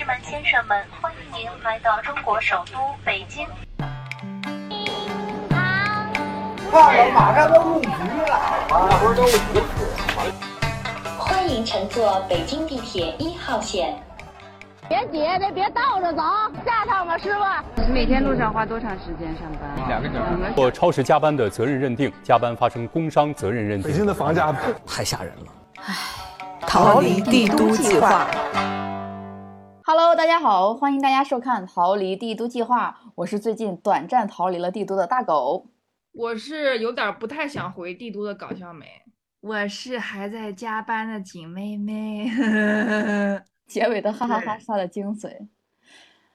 [0.00, 3.46] 士们、先生们，欢迎您来到中国首都北京。
[6.70, 8.40] 看了，马上都入局了，
[8.70, 9.28] 马上都入
[11.18, 13.94] 欢迎乘坐北京地铁一号线。
[14.88, 16.22] 别挤，得别倒着走，
[16.64, 17.92] 下趟吧，师傅。
[17.92, 19.86] 每天路上花多长时间上班？
[19.86, 20.54] 两个小时。
[20.56, 23.90] 做超时加班的责任认定，加班发生工伤责任认定。
[23.90, 24.50] 北京的房价
[24.86, 25.52] 太吓人了。
[25.84, 25.94] 唉，
[26.66, 28.26] 逃离帝都计划。
[29.92, 35.66] Hello，大家好，欢迎大家收看《逃离帝都计划》，我是最近短暂逃离了帝都的大狗。
[36.12, 38.86] 我是有点不太想回帝都的搞笑美，
[39.40, 42.30] 我是还在加班的景妹妹，
[43.66, 45.48] 结尾的哈哈哈杀了精髓。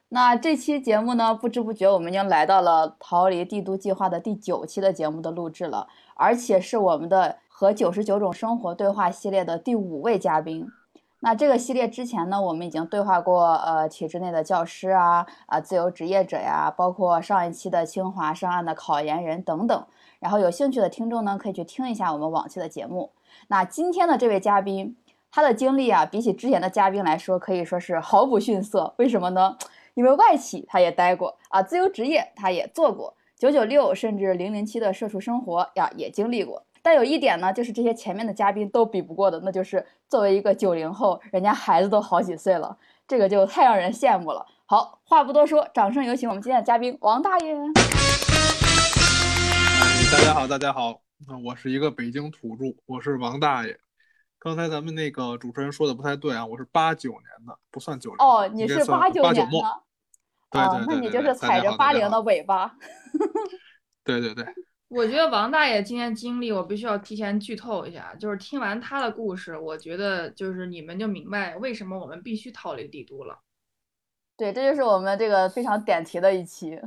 [0.10, 5.88] 那这期节目呢，不知不觉我们已经来到了逃离帝都计划的第九期的节目的录制了，
[6.18, 10.68] 而且是我们的和九十九种生活对话系列的第五位嘉宾。
[11.26, 19.88] 那这个系列之前呢，我们已经对话过，呃，体制内的教师啊，啊，自由职业者呀，包括上一期的清华上岸的考研人等等。
[20.20, 23.12] 然后有兴趣的听众呢，可以去听一下我们往期的节目。
[23.48, 24.96] 那今天的这位嘉宾，
[25.32, 28.94] 他的经历啊，比起之前的嘉宾来说，可以说是毫不逊色。
[28.98, 29.58] 为什么呢？
[29.96, 36.62] 因为外企他也待过啊，自由职业他也做过，九九六甚至零零七的社畜生活呀也经历过。
[36.84, 44.46] 但有一点呢，就是这些前面的嘉宾都比不过的，那就是作为一个九零后，人家孩子都好几岁了，这个就太让人羡慕了。
[44.66, 47.56] 好，话不多说，掌声有请我们今天的嘉宾王大爷。
[50.12, 51.02] 大家好，大家好，
[51.44, 53.78] 我是一个北京土著，我是王大爷。
[54.38, 58.26] 刚才咱们那个主持人说的不太对啊，我是八九年的，不算九零。
[58.26, 59.58] 哦，你是八九年的。
[60.52, 62.76] 哦，那你就是踩着八零的尾巴。
[64.04, 64.46] 对 对对。
[64.96, 68.16] 我觉得王大爷今天经历，我必须要提前剧透一下。
[68.18, 73.40] 就是听完他的故事，我觉得就是你们就明白为什么我们必须逃离帝都了。
[74.38, 76.80] 对，这就是我们这个非常点题的一期。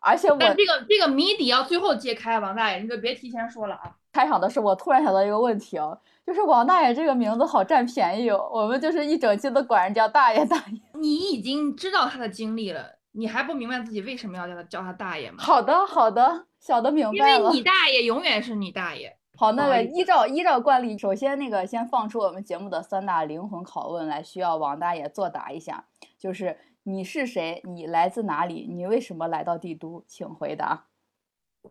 [0.00, 3.96] 而且我这个这个谜底要最后揭开，王大爷你就别提前说了啊。
[4.12, 10.80] 开场的时候，我突然想到一个问题哦，就是王大爷这个名字好占便宜哦，我们就是一整期都管人叫大爷大爷。
[10.94, 15.38] 你已经知道他的经历了，你还不明白自己为什么要叫他叫他大爷吗？
[15.40, 16.46] 好的，好的。
[16.62, 19.14] 小的明白了，因为你大爷永远是你大爷。
[19.36, 25.84] 好，那个依照依照惯例，首先那个先放出我们节目的三大灵魂拷问来，需要王大爷作答一下。
[26.16, 27.60] 就是你是谁？
[27.64, 28.68] 你来自哪里？
[28.70, 30.04] 你为什么来到帝都？
[30.06, 30.84] 请回答。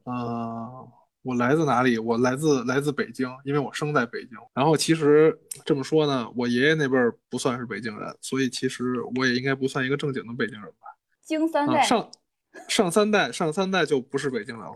[0.03, 0.89] 呃，
[1.21, 1.97] 我来自哪里？
[1.97, 4.37] 我来自来自北京，因为我生在北京。
[4.53, 10.97] 然后其实这么说呢，我爷爷那辈儿不算是北京人，所以其实我也应该不算一个正经的北京人吧。
[11.21, 11.81] 京三代。
[11.81, 12.09] 上。
[12.67, 14.75] 上三代，上三代就不是北京人了，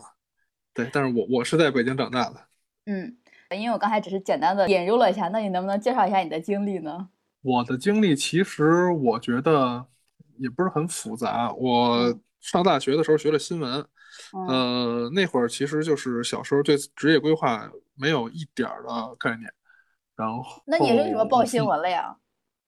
[0.74, 2.47] 对，但是我我是在北京长大的。
[2.86, 3.18] 嗯，
[3.52, 7.09] 因为我刚才只是简单的引入了一下，那你能不能介绍一下你的经历呢？
[7.41, 9.86] 我的经历其实我觉得
[10.38, 11.52] 也不是很复杂。
[11.53, 13.86] 我上大学的时候学了新闻，
[14.47, 19.52] 呃，那会儿其实就是小时候对职业规划没有一点儿的概念。
[20.16, 22.16] 然后，那你为什么报新闻了呀？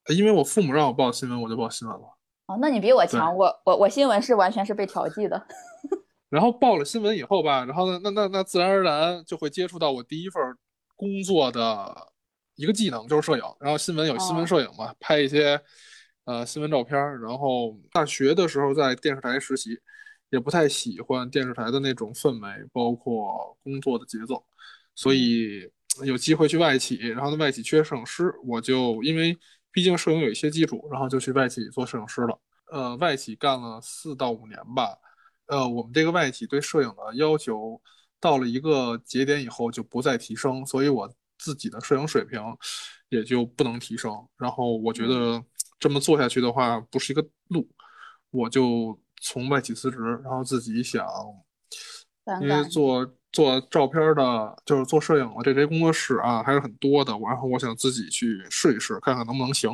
[0.09, 2.16] 因为我父母让我报新闻，我就报新闻了。
[2.47, 5.47] 哦，那你比我强，我我我新闻是完全是被调剂的。
[6.29, 10.41] 然后报了新闻以后吧，然后呢，那那那自然而然就会接触到我第一份
[10.95, 11.93] 工作的
[12.55, 13.43] 一个技能，就是摄影。
[13.59, 15.61] 然后新闻有新闻摄影嘛，拍一些
[16.23, 16.97] 呃新闻照片。
[17.19, 19.77] 然后大学的时候在电视台实习，
[20.29, 24.41] 也不太喜欢电视台的那种氛围，包括工作的节奏，
[24.95, 25.69] 所以
[26.05, 29.37] 有机会去外企，然后呢外企缺摄影师，我就因为。
[29.77, 32.39] 毕竟摄影有一些基础，然后就去外企做摄影师了。
[32.71, 34.97] 呃，外企干了四到五年吧。
[35.45, 37.79] 呃，我们这个外企对摄影的要求
[38.19, 41.07] 到了一个节点以后就不再提升，所以我
[41.37, 42.41] 自己的摄影水平
[43.09, 44.11] 也就不能提升。
[44.35, 45.39] 然后我觉得
[45.77, 47.69] 这么做下去的话不是一个路，
[48.31, 51.05] 我就从外企辞职，然后自己想，
[52.41, 53.07] 因为做。
[53.37, 57.11] 做照片的，就是做摄影的这些工作室啊，还是很多的。
[57.19, 59.69] 然后我想自己去试一试，看看能不能行。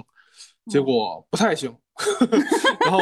[0.69, 1.73] 结果不太行。
[2.83, 2.99] 然后，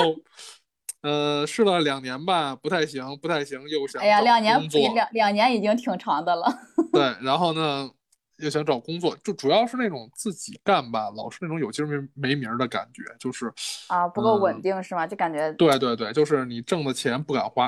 [1.02, 4.00] 呃，试了两年吧，不太行，不太行，又想。
[4.00, 6.46] 哎呀，两年两两年已经挺长的了。
[6.94, 7.90] 对，然后呢，
[8.38, 13.52] 又想找工作，就主要是那种自己干吧，老是那种有今儿没没名的感觉，就是
[13.88, 15.08] 啊，不够稳定是吗？
[15.08, 15.52] 就感觉。
[15.54, 17.66] 对对对，就是你挣的钱不敢花。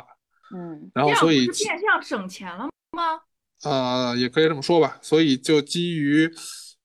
[0.55, 0.91] 嗯。
[0.93, 2.69] 然后所以变相省钱了。
[2.93, 3.21] 吗？
[3.63, 4.97] 呃，也可以这么说吧。
[5.01, 6.29] 所以就基于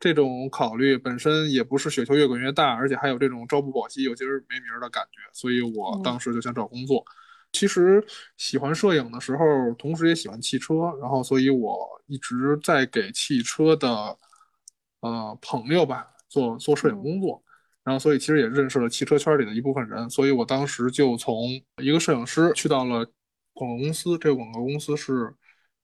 [0.01, 5.19] 这种考虑，本身也不是雪球越滚越大，而且还有这种朝不保夕、有今儿没名儿的感觉。
[5.33, 7.05] 所以我当时就想找工作。
[7.53, 8.05] 其实
[8.37, 9.45] 喜欢摄影的时候，
[9.79, 14.17] 同时也喜欢汽车，然后所以我一直在给汽车的
[15.01, 17.43] 呃朋友吧做做摄影工作。
[17.85, 21.49] 然后所以其实也认识了汽车圈里的一部分人，所以我当时就从
[21.83, 23.05] 一个摄影师去到了
[23.55, 25.35] 广告公司，这个广告公司是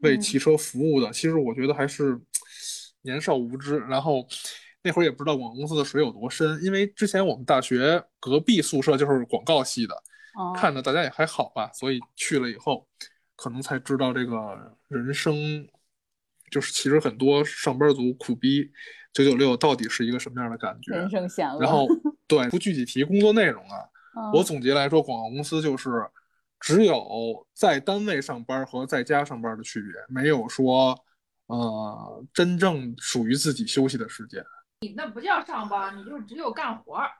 [0.04, 1.10] 为汽车服务的。
[1.12, 2.20] 其实我觉得还是
[3.02, 4.26] 年少无知，然后
[4.82, 9.94] 那会儿也不知道广告公司的水有多深，因为之前我们大学隔壁宿舍就是广告系的，
[10.56, 12.86] 看着大家也还好吧，所以去了以后，
[13.36, 14.36] 可能才知道这个
[14.88, 15.66] 人生，
[16.50, 18.70] 就是其实很多上班族苦逼
[19.12, 20.94] 九九六到底是一个什么样的感觉。
[20.94, 21.60] 人生险恶。
[21.60, 21.86] 然后
[22.26, 23.78] 对，不具体提工作内容啊，
[24.32, 25.90] 我总结来说，广告公司就是
[26.64, 30.98] 只有在单位上班和在家上班的区别，没有说
[31.48, 34.42] 呃真正属于自己休息的时间。
[34.80, 37.10] 你那不叫上班，你就只有干活儿。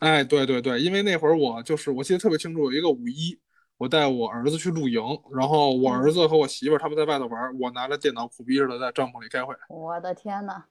[0.00, 3.40] 哎，对对对，因为那会儿我就是我记得特别清楚，有一个五一，
[3.78, 5.00] 我带我儿子去露营，
[5.34, 9.54] 然后我儿子和我媳妇儿他们在外头玩，我拿着电脑苦逼似的在帐篷里开会。
[9.70, 10.64] 我的天呐！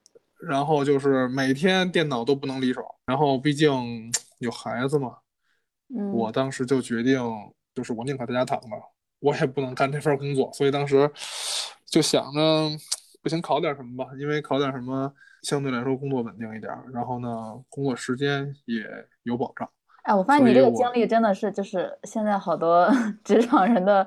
[0.46, 5.16] 然后就是每天电脑都不能离手，然后毕竟有孩子嘛，
[5.92, 7.20] 嗯，我当时就决定，
[7.74, 8.66] 就是我宁可在家躺着，
[9.20, 11.10] 我也不能干这份工作，所以当时
[11.86, 12.70] 就想着，
[13.22, 18.84] 不行考点什么吧，因为考点什么相对来说工作稳定一点，然后呢，工作时间也
[19.22, 19.68] 有保障。
[20.02, 22.90] 哎，我发现你这个经历真的是，就是现在好多
[23.24, 24.06] 职场人的。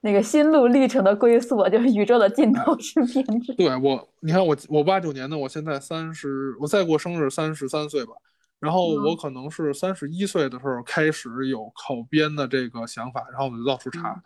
[0.00, 3.52] 那个心路历程的归宿，就是宇宙的尽头是编制。
[3.54, 8.12] 对我，你看我，我八九年的，我现在三十，我再过生日三十三岁吧。
[8.60, 14.20] 然后我可能是三十一岁的时候开始有考编的这个想法，然后我就到处查，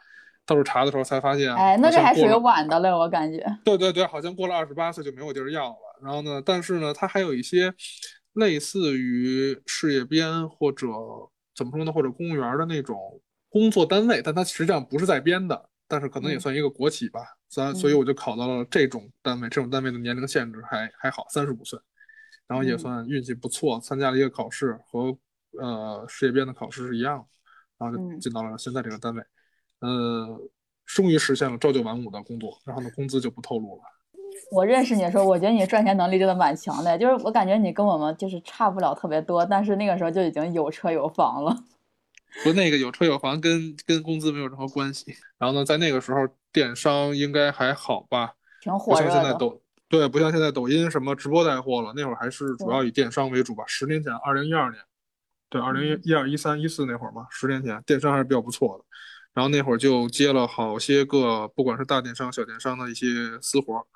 [0.46, 3.44] 到处查的时候才发现，哎，那这还属于晚的了，我感觉。
[3.64, 6.00] 对对对，好像过了二十八岁就没有地儿要了。
[6.02, 7.72] 然后呢，但是呢，它还有一些
[8.34, 10.86] 类似于事业编或者
[11.54, 12.98] 怎么说呢，或者公务员的那种。
[13.52, 17.20] 工作单位，但它实际上不是在编的，但是可能也算一个国企吧。
[17.50, 21.78] 咱所以我就考到了这种单位，这种单位的年龄限制还还好，三十五岁，
[22.52, 25.16] 然后也算运气不错，参加了一个考试，和
[25.58, 27.24] 呃事业编的考试是一样的，
[27.78, 29.22] 然后就进到了现在这个单位，
[29.80, 30.38] 呃，
[30.84, 33.82] 终于实现了朝九晚五的工作，然后呢工资就不透露了。
[34.50, 41.56] 我认识你的时候，我觉得你赚钱能力真的蛮强的，就是我感觉你跟我们就是差不了特别多，但是那个时候就已经有车有房了。
[42.44, 45.16] 不，那个有车有房跟跟工资没有任何关系。
[45.38, 46.20] 然后呢，在那个时候，
[46.52, 48.34] 电商应该还好吧？
[48.60, 49.58] 挺火不像现在抖
[49.92, 51.92] 对，不像现在抖音什么直播带货了。
[51.94, 53.62] 那会儿还是主要以电商为主吧。
[53.66, 54.82] 十年前，二零一二年，
[55.50, 58.84] 对，二零一二一三一四那会儿嘛，十年前电商还是比较不错的。
[59.34, 63.06] 然后那会儿就接了好些个，不管是大电商、小电商的一些
[63.42, 63.86] 私活，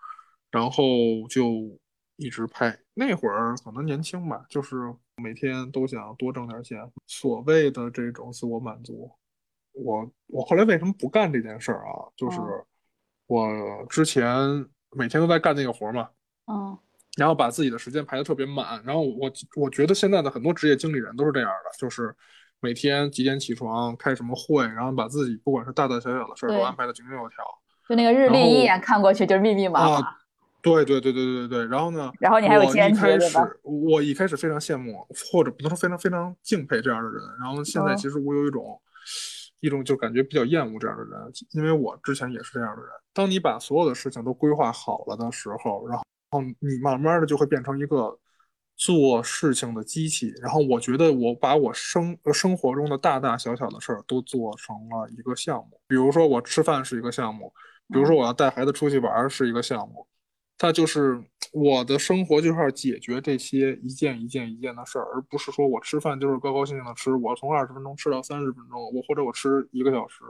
[0.51, 0.85] 然后
[1.31, 1.79] 就
[2.17, 2.79] 一直拍。
[2.95, 4.95] 那会儿可能年轻吧，就是。
[5.23, 9.11] 每天都想多挣点钱，所谓的这种自我满足。
[9.73, 12.05] 我我后来为什么不干这件事儿啊？
[12.15, 12.39] 就是
[13.27, 13.49] 我
[13.89, 14.29] 之前
[14.97, 16.09] 每天都在干那个活嘛，
[16.47, 16.77] 嗯，
[17.17, 18.83] 然后把自己的时间排的特别满。
[18.85, 22.15] 然后我我觉得现在的很多职业经理人都是这样的，就是
[22.61, 27.37] 每天几点起床，开什么会，然后把自己不管是大大小小的事儿都安排的井井有条。
[27.89, 30.17] 就那个日历一眼看过去就是密密麻麻。
[30.63, 32.11] 对对对对对对然后呢？
[32.19, 33.49] 然后你还有兼职对吧？
[33.63, 37.23] 我一开始非常羡慕，或者不能说非常非常敬佩这样的人。
[37.39, 38.81] 然后现在其实我有一种
[39.61, 42.91] 一种就感觉比较厌恶这样的人，因为我之前也是这样的人。
[43.13, 46.05] 当你把所有的事情都规划好了的时候，然后
[46.61, 48.19] 你慢慢的就会变成一个
[48.77, 50.33] 做事情的机器。
[50.43, 57.53] 然后我觉得我把我生生活中的大大小小的事儿都做成了一个项目，比如说我吃饭是一个项目，
[57.89, 60.07] 比如说我要带孩子出去玩是一个项目。
[60.59, 61.23] 它就是
[61.53, 70.25] 我的生活，就是要解决这些一件一件一件的事儿，而不是说我吃饭就是高高兴兴的吃，我从二十分钟吃到三十分钟，我或者我吃一个小时，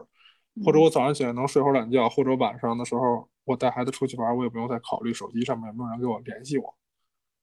[0.64, 6.75] 或者我早上起来能睡会儿懒觉，或者晚上的时候我带孩子出去玩，我也不用再考虑手机上面有没有人给我联系我。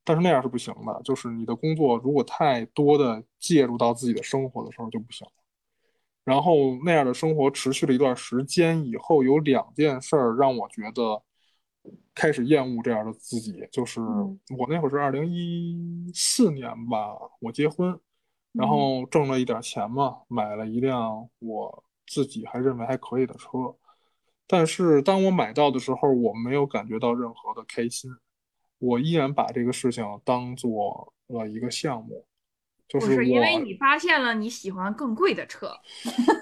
[0.03, 5.31] 但是那样是不行的，就是你的工作如果太多的介入到自己的生活的时候就不行了。
[6.25, 11.23] 然后那样的生活持续了一段时间以后，有两件事儿让我觉得。
[12.15, 17.99] 开始厌恶这样的自己，就是我那会儿是二零一四年吧，我结婚，
[18.51, 23.75] 然后挣了一点钱嘛，买了一辆我自己还认为还可以的车，
[24.45, 28.11] 但是当我买到的时候，我没有感觉到任何的开心，
[28.77, 32.25] 我依然把这个事情当做了一个项目，
[32.87, 35.71] 就是因为你发现了你喜欢更贵的车，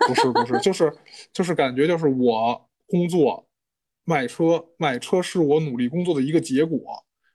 [0.07, 0.93] 不是不是，就是
[1.31, 3.47] 就是感觉就是我工作。
[4.03, 6.79] 买车，买车是我努力工作的一个结果。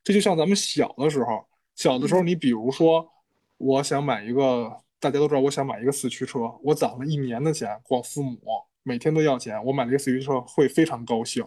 [0.02, 1.44] 这就像咱们小的时候，
[1.74, 3.08] 小的时候，你比如说，
[3.56, 4.70] 我想买一个，
[5.00, 8.38] 大家都知道，我想买一个四驱车，我攒了一年的钱，光父母
[8.82, 11.44] 每天都要钱，我买了一个四驱车会非常高兴。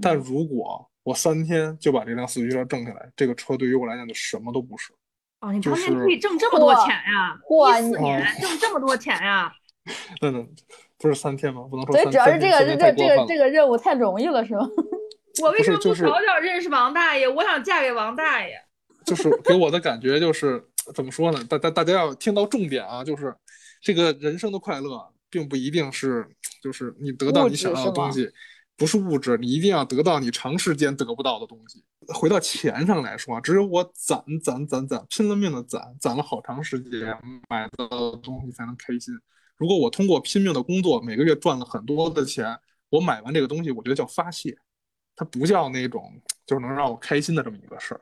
[0.00, 4.92] 但如果我三天就把这辆四驱车挣下来，这个车对于我来讲就什么都不是。
[5.40, 7.38] 哦，你就是当年可以挣这么多钱呀？
[7.50, 9.52] 哇一四年挣这么多钱呀？
[10.20, 10.46] 那 那
[10.98, 11.62] 不是三天吗？
[11.70, 14.68] 不能说所以主要是这个三天三天这这个这个任务太容易了，是吗？
[15.42, 17.26] 我为什么不早点认识王大爷？
[17.28, 18.54] 我想嫁给王大爷。
[19.06, 20.62] 就是给我的感觉就是
[20.94, 21.42] 怎么说呢？
[21.48, 23.34] 大大大家要听到重点啊，就是
[23.80, 26.28] 这个人生的快乐，并不一定是
[26.62, 28.30] 就是你得到你想要的东西，
[28.76, 31.82] 不是物质，你一定要得到你长时间得不到的东西。
[32.08, 37.16] 回到钱上来说啊，只有我攒攒攒攒，拼了命的攒，攒了好长时间，
[37.48, 39.14] 买到的东西才能开心。
[39.60, 44.56] 如果我通过拼命的工作，每个月赚了很多的钱，我买完这个东西，我觉得叫发泄，
[45.14, 48.00] 它不叫那种就是能让我开心的这么一个事儿。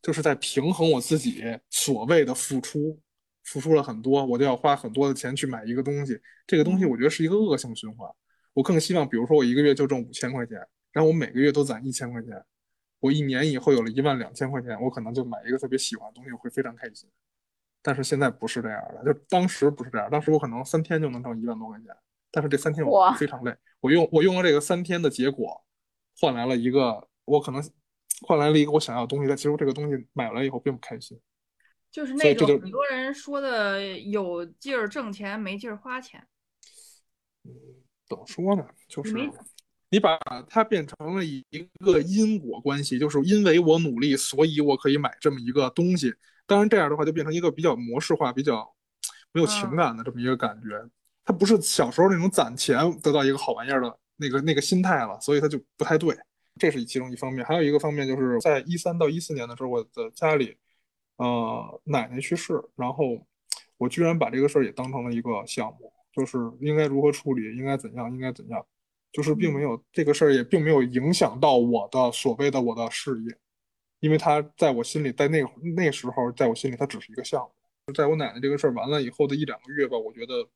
[0.00, 2.96] 就是在平衡我自己所谓的付出，
[3.42, 8.08] 付出了很多，我就要花很多的钱去买一个东西，这个东西我觉得是一个恶性循环。
[8.52, 10.56] 我更希望，比如说我一个月就挣五千块钱，
[10.92, 12.40] 然后我每个月都攒一千块钱，
[13.00, 17.10] 我一年以后有了一万两千块钱，我可能就买一个特别喜欢的东西，我会非常开心。
[17.82, 21.86] 但是现在不是这样的，就当时不是这样，当时我可能三天就能挣一万多块钱，
[22.30, 25.64] 但是这三天我非常累，我用我用了这个三天的结果，
[26.20, 27.62] 换来了一个我可能
[28.26, 31.18] 换来了一个我想要的东西，但其实这个东西买来以后并不开心。
[31.90, 36.24] 就是那种很多人说的有劲儿挣钱，没劲儿花钱。
[38.06, 38.64] 怎么说呢？
[38.88, 39.14] 就是
[39.88, 40.18] 你把
[40.48, 41.42] 它变成了一
[41.84, 46.14] 个因果关系，就是因为我努力，所以我可以买这么一个东西。
[46.50, 48.68] 当然，这样的话就变成一个比较模式化、比较
[49.32, 50.68] 没有情感的这么一个感觉。
[51.24, 56.16] 它不是小时候那种攒钱得到一个好玩意儿的那个那个心态了，所以它就不太对。
[56.58, 60.56] 这是其中一方面，还有一个方面就是在一三到一四年的时候，我的家里，
[61.18, 63.24] 呃，奶奶去世，然后
[63.76, 68.66] 我居然把这个事儿也当成了一个项目，就是应该如何处理，应该怎样，应该怎样，
[69.12, 73.38] 就是并没有这个事儿也并没有影响到我的所谓的我的事业，
[74.00, 75.42] 因为他在我心里，在那
[75.76, 77.92] 那时候，在我心里他只是一个项目。
[77.92, 80.48] 在我奶奶这个事儿完了以后的一两个月吧，我觉得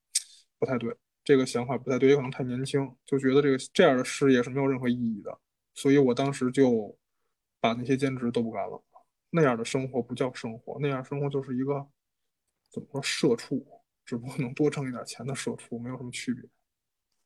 [0.58, 5.38] 不太对，这个想法不太对，也可能太年轻，就觉得这个这样的事业是没有任何意义的。
[5.74, 6.96] 所以我当时就
[7.60, 8.82] 把那些兼职都不干了。
[9.30, 11.84] 那样的生活不叫生活，那样生活就是一个
[12.70, 13.66] 怎么说社畜，
[14.04, 16.48] 只不过能多挣一点钱的社畜，没有什么区别。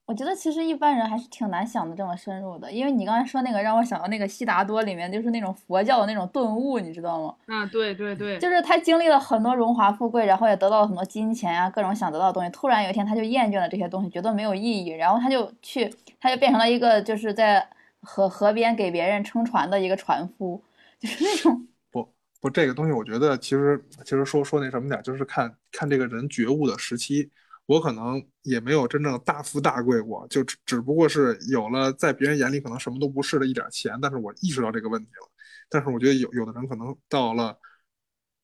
[0.09, 7.35] 我觉得其实一般人还是挺难想的这么深入的，因为你刚才说那个让我想到那个悉达多里面就是那种佛教的那种顿悟，你知道吗？
[7.45, 12.49] 啊，对对对，就是他经历了很多荣华富贵，然后也得到了很多金钱啊，各种想得到的东西。
[12.49, 17.69] 突然有一天他就厌倦了这些东西，觉得没有意义，然后他就去，他就变成了一个就是在
[18.01, 20.63] 河河边给别人撑船的一个船夫，
[20.99, 22.09] 就是那种 不
[22.41, 27.31] 不，这个东西我觉得其实其实说说那什么点儿，就是看看这个人觉悟的时期。
[27.69, 35.31] 我可能也没有真正大富大贵过，就只只不过是有了在别人眼里可能什么都不是的一点钱，但是我意识到这个问题了。
[35.69, 37.59] 但是我觉得有有的人可能到了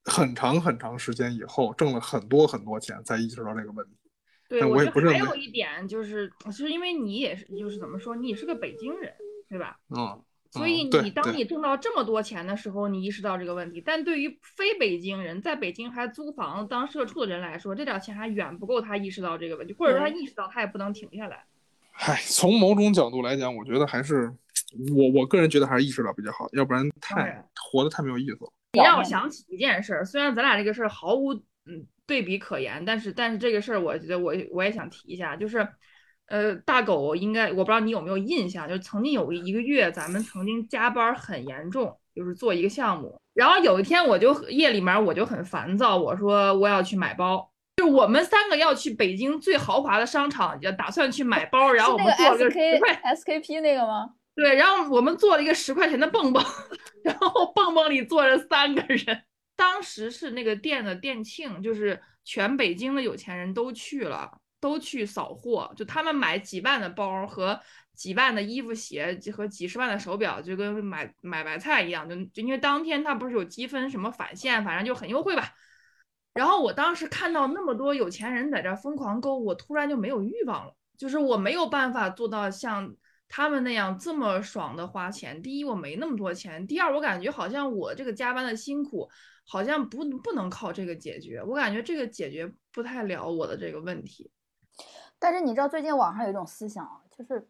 [0.05, 3.97] 很长很长时间以后，挣了很多很多钱，才意识到这个问题。
[4.47, 9.11] 对，但我也不认为还有一点就是，就是因为你也是，就是怎么说，你也是个北京人，
[9.49, 9.81] 对吧？
[9.89, 10.23] 嗯，
[10.55, 13.83] 所以你当你挣到这么多钱的时候，你意识到这个问题。
[13.85, 21.45] 但对于非北京人，在北京还租房子当社畜的人来说，这点钱还远不够他意识到这个问题，或者说他意识到他也不能停下来。
[21.95, 24.33] 唉，从某种角度来讲，我觉得还是
[24.97, 28.53] 我我个人觉得还是意识到比较好，要不然太活得太没有意思了。
[28.75, 35.67] 你让我想起一件事儿，虽然咱俩这个事儿毫无嗯对比可言，但是但是这个事儿，我觉得我我也想提一下，就是
[36.27, 47.51] 呃大狗应该我不知道你有没有印象，就曾经有一个月咱们曾经加班很严重，就是做一个项目，然后有一天我就夜里面我就很烦躁，我说我要去买包。
[47.77, 54.11] 就我们三个要去北京最豪华的商场，就打算去买包，然后我们做了个 SK 十块 SKP 那个吗？
[54.37, 56.41] 对，然后我们做了一个十块钱的蹦蹦，
[57.03, 59.23] 然后蹦蹦里坐着三个人。
[59.57, 64.31] 当时是那个店的店庆，就是全北京的有钱人都去了，
[64.65, 67.61] 都去扫货，就他们买几万的包和
[67.93, 75.53] 几万的衣服鞋和几十万的手表，就跟买买白菜一样，就就因为当天他不是有积分什么返现，反正就很优惠吧。
[76.33, 82.97] 然后我当时看到那么多有钱人在这疯狂购物，我突然就没有欲望了，就是我没有办法做到像
[83.29, 85.43] 他们那样这么爽的花钱。
[85.43, 89.11] 第一，我没那么多钱；第二，我感觉好像我这个加班的辛苦，
[89.47, 91.43] 好像不不能靠这个解决。
[91.43, 94.31] 我感觉这个解决不太了我的这个问题。
[95.19, 97.47] 但是你知道最近网上有一种思想啊，就是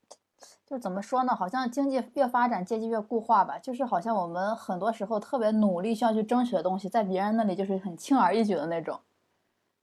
[0.67, 1.35] 就怎么说呢？
[1.35, 3.59] 好像经济越发展，阶级越固化吧。
[3.59, 9.01] 就是好像我们很多时候特别努力需要去争取的东西，在别人那里就是很轻而易举的那种。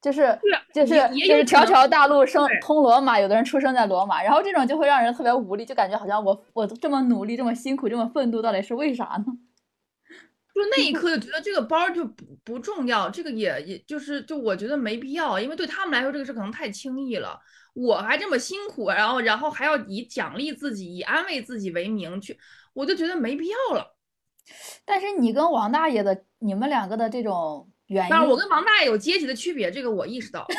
[0.02, 0.40] 就是
[0.74, 9.26] 就是就是条条大路生通罗马，有的人出生在罗马，然后这种就会让人特别无力，就感觉好像我我这么努力这么辛苦这么奋斗，到底是为啥呢？
[10.54, 17.40] 就那一刻就觉得这个包就不不重要，这个也也就是就我觉得没必要，因为对他们来说这个事可能太轻易了。
[17.74, 22.38] 我还这么辛苦，然后然后还要以奖励自己、以安慰自己为名去，
[22.74, 23.96] 我就觉得没必要了。
[24.84, 30.46] 但是你跟王大爷的你们两个的这种原因，但是我跟王大爷有阶级的区别，这个我意识到。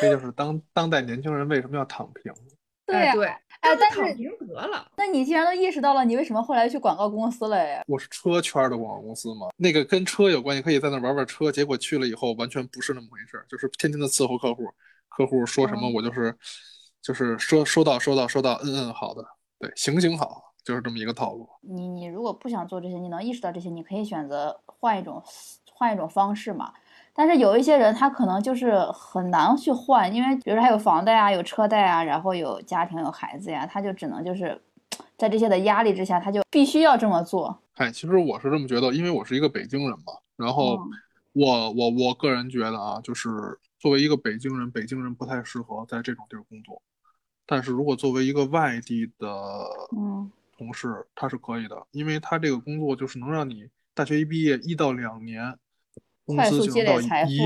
[0.00, 2.32] 这就是当当代年轻人为什么要躺平。
[2.86, 4.86] 对对，哎，但是躺平得了。
[4.96, 7.82] 那你既然都意识到了，你为什么后来去广告公司了呀？
[7.86, 11.50] 我是车圈的广告公司嘛，那个跟车有关系，可以在那玩玩车。
[11.50, 14.70] 结果去了以后，完全不是那么回事，就是天天的伺候客户，
[15.16, 16.36] 客户说什么我就是
[17.02, 19.24] 就是说收到收到收到，嗯嗯好的，
[19.58, 21.48] 对，行行好，就是这么一个套路。
[21.60, 25.22] 你你如果不想做这些，你能意识到这些，你可以选择换一种
[25.72, 26.72] 换一种方式嘛。
[27.16, 34.60] 但是有一些人他可能就是很难去换，因为比如说他有房贷啊，有车贷啊，然后有家庭有孩子呀，他就只能就是
[35.16, 37.56] 在这些的压力之下，他就必须要这么做。
[37.74, 40.76] 哎，其实我是这么觉得，因为我是一个北京人嘛，然后
[41.34, 43.28] 我我我个人觉得啊，就是
[43.84, 46.80] 作为一个北京人，北京人不太适合在这种地儿工作。
[47.44, 49.28] 但是如果作为一个外地的
[49.94, 55.54] 嗯同事，他是可以的，因为他这个工作就是能让你大学一毕业一到两年。
[56.24, 57.36] 工资就能到一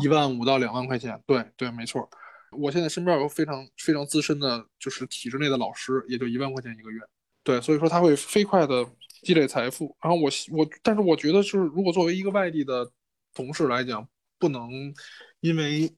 [0.00, 2.08] 一万五到两万块钱，对对，没错。
[2.52, 7.00] 我现在身边有非常非常资深的，就是体制内的老师，也就一万块钱一个月。
[7.42, 8.88] 对，所以说他会飞快的
[9.24, 9.96] 积累财富。
[10.00, 12.88] 然后我我，但是我觉得就是，如果作为一个外地的
[13.34, 14.70] 同事来讲，不能
[15.40, 15.92] 因为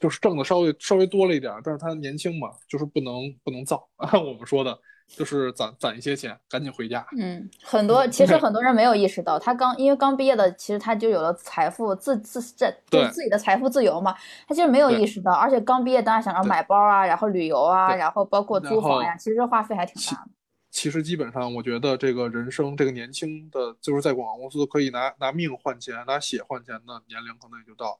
[0.00, 3.88] 就是挣的稍微稍微多了一点，但是他年轻嘛，就是不能不能造。
[3.96, 4.78] 按 我们说的。
[5.08, 7.06] 就是攒攒一些钱，赶紧回家。
[7.16, 14.12] 嗯，很多其实很多人没有意识到，他刚因为刚毕业的，其实他就有了财富自自这就自己的财富自由嘛。
[14.48, 20.30] 他其实没有意识到，而且刚毕业当然想着买包啊，然后旅游啊，然后包括租房呀，其实花费还挺大的。
[20.72, 27.96] 其实基本上，我觉得这个人生，这个年轻的，就是在广告公司可以拿拿命换钱、拿血换钱的年龄，可能也就到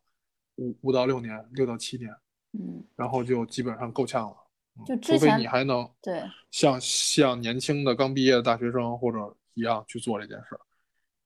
[0.56, 2.10] 五五到六年，六到七年。
[2.58, 4.36] 嗯，然后就基本上够呛了。
[4.86, 10.60] 就除非你还能对像像年轻的刚毕业的大学生或者一样去做这件事儿，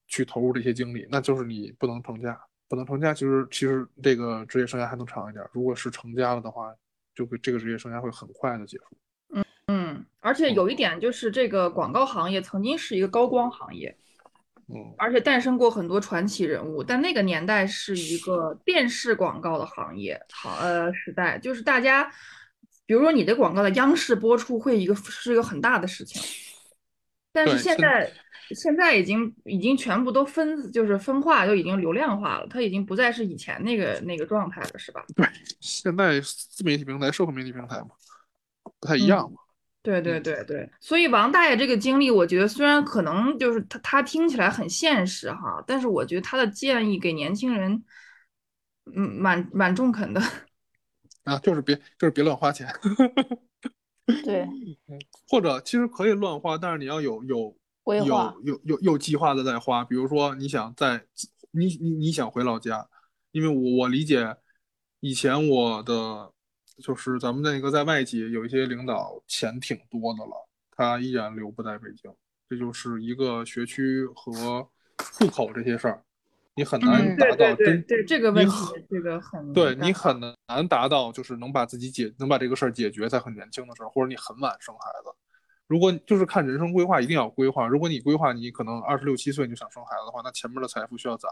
[0.06, 3.12] 去投入这些精力，那就是你不能成家，不能成家。
[3.12, 5.44] 其实其实这个职业生涯还能长一点。
[5.52, 6.72] 如果是成家了的话，
[7.12, 8.84] 就会这个职业生涯会很快的结束。
[9.34, 13.96] 嗯嗯，而且有一点就是这个广告行业曾经是一个高光行业，嗯，
[14.96, 16.82] 而且诞生过很多传奇人物。
[16.82, 22.12] 但那个年代是一个电视广告的行业，好呃时代，就是大家。
[22.86, 26.20] 比如说，你的广告在央视播出会一个是一个很大的事情，
[27.32, 28.12] 但是现在
[28.50, 35.04] 现在已经已经全部都分就是分化，就已经流量化了，它已经不再是以前那个那个状态了，是吧？
[35.14, 35.24] 对，
[35.60, 37.90] 现在自媒体平台、社会媒体平台嘛，
[38.80, 39.38] 不太一样嘛。
[39.82, 47.82] 对对对对，所以王大爷这个经历，我觉得虽然可能就是他他听起来很现实哈，但是我觉得他的建议给年轻人，
[48.94, 50.20] 嗯，蛮蛮中肯的。
[51.24, 52.68] 啊，就是别，就是别乱花钱。
[54.22, 54.46] 对，
[55.28, 59.82] 或者其实可以乱花，但是你要有有规划，有有有有计划的在花。
[59.84, 61.02] 比如说，你想在
[61.52, 62.86] 你你你想回老家，
[63.30, 64.36] 因为我我理解，
[65.00, 66.32] 以前我的
[66.80, 72.12] 就是咱们那个在外企有一些领导钱挺多的了，他依然留不在北京，
[72.48, 74.68] 这就是一个学区和
[75.14, 76.02] 户口这些事儿。
[76.56, 78.54] 你很难达到真对这个问题，
[78.90, 85.10] 这个很对你很难达到，就是能把自己解能把这个事儿解决在很年轻的时候，或者你很晚生孩子。
[85.68, 87.66] 如果就是看人生规划，一定要规划。
[87.68, 91.30] 如果你规划你可能二十六七岁你就想生孩子的话，那前面的财富需要攒，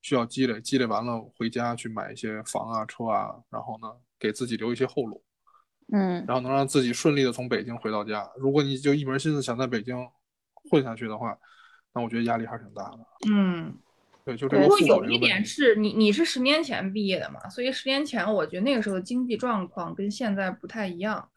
[0.00, 3.92] 需要积累，积累完了回家去买一些房啊车啊，然后呢
[4.24, 5.22] 给自己留一些后路，
[5.92, 8.26] 嗯，然后能让自己顺利的从北京回到家。
[8.38, 9.94] 如果你就一门心思想在北京
[10.70, 11.36] 混下去的话，
[11.92, 13.06] 那我觉得压力还是挺大的。
[13.28, 13.76] 嗯。
[14.24, 21.28] 对，就这不过有一点是你，你是十年前毕业的嘛，所以十年前我觉得那个时候的经济状况跟现在不太一样。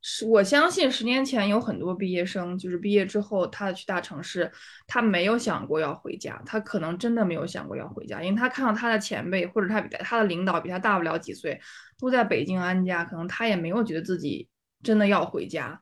[0.00, 4.50] 是我相信十年前有很多毕业生，就是毕业之后他去大城市，
[4.86, 11.60] 他没有想过要回家，他可能真的没有想过要回家，因为他看到他的前辈或者他比他的领导比他大不了几岁，
[11.98, 14.48] 都在北京安家，可能他也没有觉得自己
[14.82, 15.80] 真的要回家。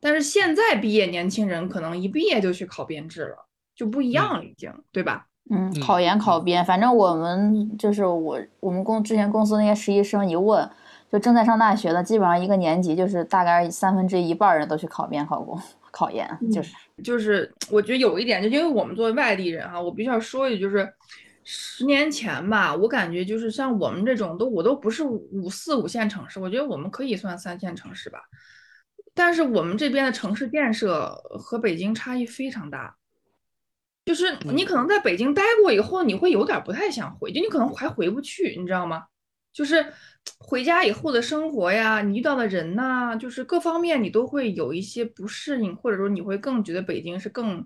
[0.00, 5.26] 但是现在毕业年轻人可能一毕业就去考编制了，就不一样了，已经，对吧？
[5.48, 10.68] 嗯，考研考编，反正我们就是我我们公之前公司那些实习生一问，
[11.10, 15.58] 就正在上大学的，基本上一个年级就是大概三分之一半人都去考编考公
[15.90, 20.92] 考研，就是就是我觉得有一点，就因为我们作为外地人哈，我必须要说一句，就是
[21.44, 28.18] 十年前吧，我感觉就是像我们这种都我都不是五四五线城市，我觉得我们可以算三线城市吧，
[29.14, 32.96] 但是我们这边的城市建设和北京差异非常大。
[34.04, 39.04] 就是你可能在北京待过以后，你会有点不太想回，就你可能还回不去，你知道吗？
[39.52, 39.84] 就是
[40.38, 47.64] 回家以后的生活呀，你遇到的人呐，就是各方面你都会有一些不适应，或者说你会更觉得北京是更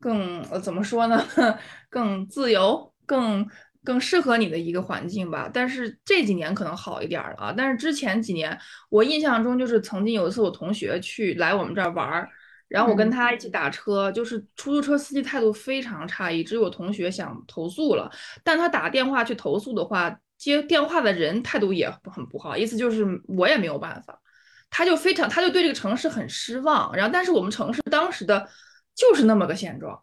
[0.00, 1.24] 更呃怎么说呢？
[1.90, 3.46] 更自由，更
[3.84, 5.50] 更适合你的一个环境吧。
[5.52, 8.58] 但是这几年可能好一点了啊，但是之前几年
[8.90, 12.28] 我印象中就是曾经有一次我同学去来我们这儿玩儿。
[12.68, 18.10] 然后我跟他一起打车，就是出租车司机态度非常差，以至于我同学想投诉了。
[18.42, 24.20] 但他打电话去投诉的话，接电话的人态度也很不好，意思就是我也没有办法。
[24.68, 26.94] 他就非常，他就对这个城市很失望。
[26.94, 28.48] 然后，但是我们城市当时的
[28.94, 30.02] 就是那么个现状。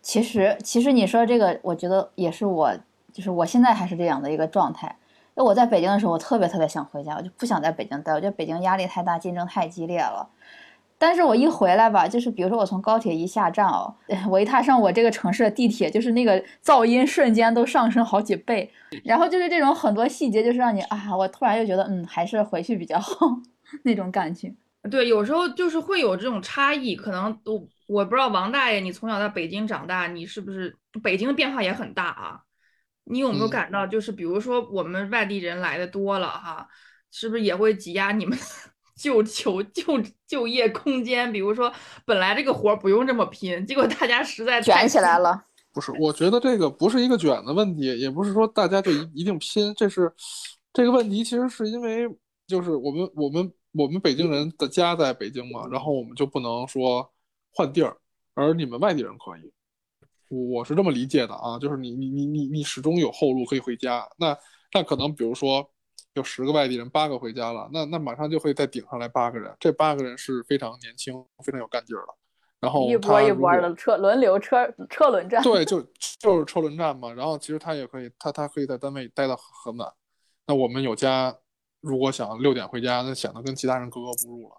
[0.00, 2.74] 其实，其实你说这个，我觉得也是我，
[3.12, 4.96] 就是我现在还是这样的一个状态。
[5.36, 10.28] 因为我在北京的时候，我特别特别想回家，我就不想在北京待，我觉得北京压力太大，竞争太激烈了。
[11.00, 13.92] 但是我一回来吧，就是比如说我从高铁一下站哦，
[14.28, 18.70] 我一踏上我这个城市的地铁，就是那个噪音瞬间都上升好几倍，
[19.02, 23.16] 然后就是这种很多细节，就是让你啊，我突然又觉得嗯，还是回去比较好
[23.84, 24.54] 那种感觉。
[24.90, 32.40] 对，有时候就是会有这种差异，可能我我不知道王大爷，你从小在北京长大，你是不是北京的变化也很大啊？
[33.04, 36.68] 你有没有感到，就是比如说我们外地人来的多了哈，
[37.10, 38.38] 是不是也会挤压你们？
[39.00, 41.72] 就求就就业空间，比如说
[42.04, 45.46] 本来这个活不用这么拼，结果大家实在卷起来了。
[45.72, 50.12] 不是，我觉得这个不是一个卷的问题，也不是说大家就一一定拼，这是
[50.70, 52.06] 这个问题，其实是因为
[52.46, 57.10] 就是我们我们我们北京人的家在北京嘛，然后我们就不能说
[57.54, 57.96] 换地儿，
[58.34, 59.50] 而你们外地人可以，
[60.28, 64.36] 我是这么理解的啊，就是你你你你你始终有后路可以回家，那
[64.74, 65.70] 那可能比如说。
[66.14, 72.14] 有十个外地人，八个回家了，那那马上就会再顶上来八个人，这八个人是非常年轻、非常有干劲儿的。
[72.60, 75.80] 然后一波一波的车轮流车车轮战，对，就
[76.20, 77.10] 就是车轮战嘛。
[77.14, 79.90] 然后其实他也可以，他他可以在单位待到很晚。
[80.46, 81.34] 那我们有家，
[81.80, 84.56] 如果想六点回家，那显得跟其他人格格不入了。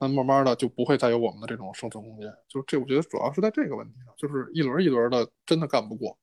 [0.00, 2.32] 那慢慢的就不会再有我们的这种生存空间。
[2.48, 6.16] 就这，我觉得主要是在这个问题上，就是一轮一轮的，真的干不过。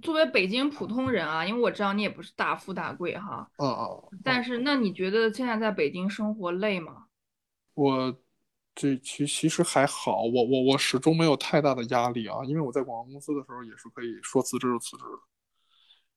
[0.00, 7.06] 作为北京普通人啊，因为我知道你也不是大富大贵哈，嗯嗯，但是那你觉得现在在北京生活累吗？
[7.74, 8.16] 我
[8.74, 15.04] 这其其实还好，我我我始终没有太大的压力啊，因为我在广告公司的时候也是可以说辞职就辞职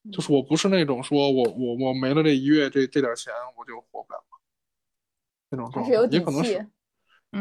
[0.05, 4.19] 的，就是我不是那种说我我我没了这一月这这点钱我就活不了
[5.49, 6.69] 那种状态，也可能是，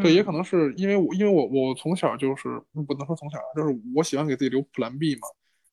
[0.02, 5.28] 对，也可能是因为我因为我我从小就是不能说从小，就是我喜欢给自己留 Plan B 嘛。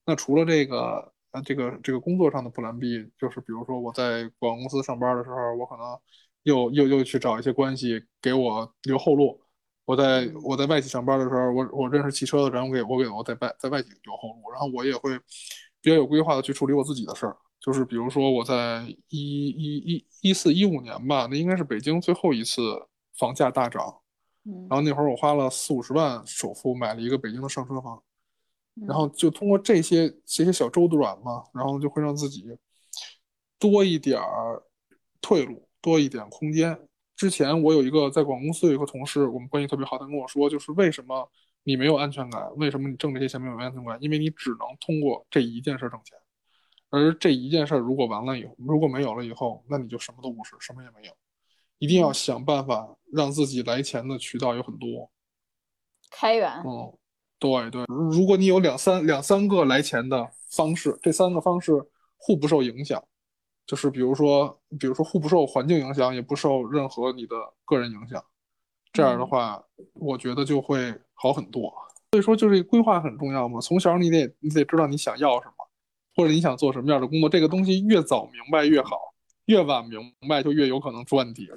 [0.06, 5.98] 那除了这个，呃，这个这个工作上的 Plan B，就是比如说我在广告公司上班的时候，我可能
[6.44, 9.40] 又又又去找一些关系给我留后路。
[9.86, 14.52] 我在我在外企上班的时候，我我认识汽车的人，我给我给我在外在外企留后路。
[14.52, 15.18] 然后我也会
[15.82, 22.62] 比较有规划的去处理我自己的事儿，就是比如说我在一一一一四一五年吧，那应该是北京最后一次
[23.18, 24.02] 房价大涨，
[24.70, 28.02] 然后那会儿我花了四五十万首付买了一个北京的上车房。
[28.88, 32.46] 然后就通过这些这些小周转嘛，然后就会让自己
[33.60, 34.64] 多一点儿
[35.22, 36.80] 退路，多一点空间。
[37.16, 41.30] 之前我有一个在广告公司有一个同事，我们关系特别好，他跟我说，就是为什么
[41.64, 42.50] 你没有安全感？
[42.56, 43.98] 为什么你挣这些钱没有安全感？
[44.02, 46.18] 因为你只能通过这一件事挣钱，
[46.90, 51.14] 而这一件事如果完了以后，如果没有了以后，那你就什么都不是，什么也没有。
[51.78, 55.12] 一定要想办法让自己来钱的渠道有很多，
[56.10, 56.50] 开源。
[56.66, 56.98] 嗯。
[57.42, 61.74] 对对，如果你有两三两三个来钱的方式，这三个方式
[62.18, 63.04] 互不受影响，
[63.66, 68.24] 就是比如说，比如说互不受环境影响，也不受任何你的个人影响，
[68.94, 69.60] 这样的话，
[69.96, 71.74] 我觉得就会好很多。
[72.12, 73.60] 所以说，就是规划很重要嘛。
[73.60, 75.68] 从小你得你得知道你想要什么，
[76.16, 77.28] 或者你想做什么样的工作。
[77.28, 80.00] 这个东西越早明白越好，越晚明
[80.30, 81.50] 白就越有可能出问题。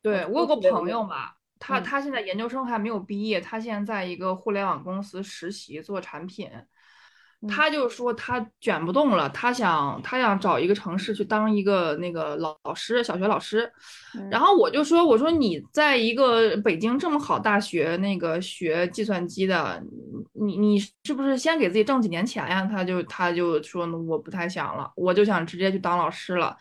[0.00, 1.32] 对我有个朋友嘛。
[1.58, 6.50] 他他现在研究生还没有毕业，他现在在一个互联网公司实习做产品，
[7.46, 13.70] 他就说他卷不动了，他想他想找一个城市去当一个那个老老师，小学老师。
[14.28, 19.80] 然后我就说我说你在一个北京这么好大学那个学计算机的，
[20.32, 22.64] 你你是不是先给自己挣几年钱呀？
[22.64, 26.56] 他就他就说我不太想了，我就想直接去当老师了。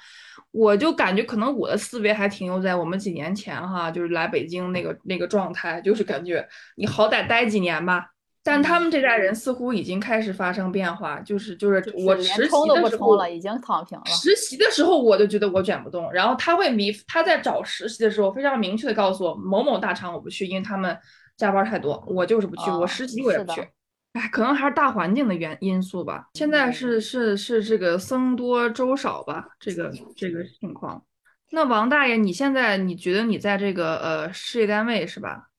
[0.51, 8.11] 我就感觉可能我的思维还停留在我们几年前哈，就是来北京那个那个状态，就是感觉你好歹待几年吧。
[8.47, 14.05] 但他们这代人似乎已经开始发生变化，就是就是我实习的时候已经躺平了。
[14.05, 20.97] 实习的时候我就觉得我卷不动，然后他会明他在找实习的时候非常明确的告诉我某某大厂我不去，因为他们
[21.35, 23.67] 加班太多，我就是不去，我实习我也不去。
[24.13, 26.29] 哎，可能还是大环境的原因素吧。
[26.33, 31.03] 现在是是是这个僧多粥少吧，这个这个情况。
[31.51, 35.49] 那王大爷，你现在你觉得你在这个呃事业单位是吧？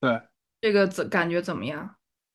[0.00, 0.20] 对，
[0.60, 1.94] 这个怎感觉怎么样？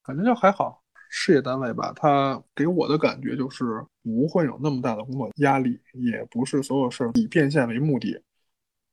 [0.10, 0.82] 感觉就还好。
[1.12, 3.65] 事业单位吧，它给我的感觉就是
[4.04, 8.12] 不会有那么大的工作压力，也不是所有事儿以变现为目的，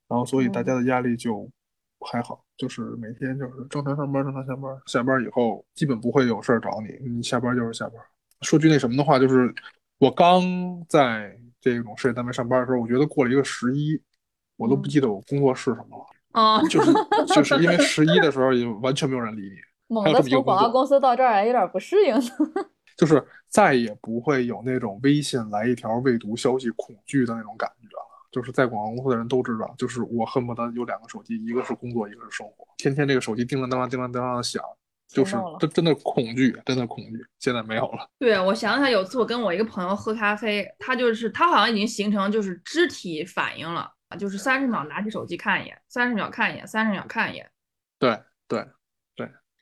[0.07, 1.47] 然后所以大家的压力就
[1.99, 8.01] 还好，就是每天就是正常上班，正常下班，下班以后基本不会有事儿找你，你下班就是下班。
[8.41, 9.53] 说句那什么的话，就是
[9.99, 10.41] 我刚
[10.89, 14.01] 在这种事业单位上班的时候，我觉得过了一个十一，
[14.55, 16.91] 我都不记得我工作是什么了，啊，就是
[17.27, 19.55] 就是因为 十一的时候也完全没有人理你。
[19.87, 22.15] 猛的从广告公司到这儿有点不适应，
[22.97, 28.03] 就是再也不会有那种微信来一条未读消息恐惧的那种感觉了。
[28.29, 34.61] 就是在广告公司的人都知道，就是我恨不得有两个手机，一个是工作，一个是生活，天天这个手机叮当当当叮当当当响，
[35.07, 37.25] 就是真真的恐惧，真的恐惧。
[37.39, 38.07] 现在没有了。
[38.19, 47.49] 对，我想想，有次我跟我一个朋友喝咖啡，他就是他好像已经形成就是肢体反应了，就是三十秒拿起手机看一眼，三十秒看一眼，三十秒看一眼。
[47.97, 48.67] 对对。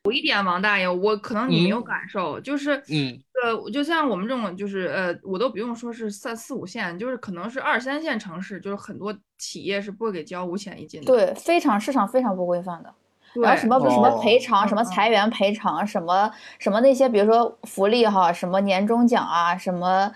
[0.06, 12.94] 有一点，王大爷，我可能你没有感受，就是，嗯，呃，就像我们这种，就是呃，我都不用说是三四五线，就是可能是二三线城市，就是很多企业是不会给交五险一金的，对，非常市场非常不规范的，
[13.42, 20.12] 然后什么什么赔偿，什么裁员赔偿，什么什么那些，比如说福利哈，什么年终奖啊，什么。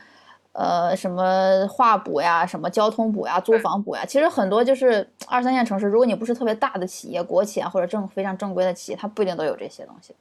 [0.59, 10.13] 呃，什么话补呀，什么交通补呀，租房补呀，其实很多就是二三线城市，如果你不是特别大的企业、国企啊，或者正非常正规的企业，它不一定都有这些东西。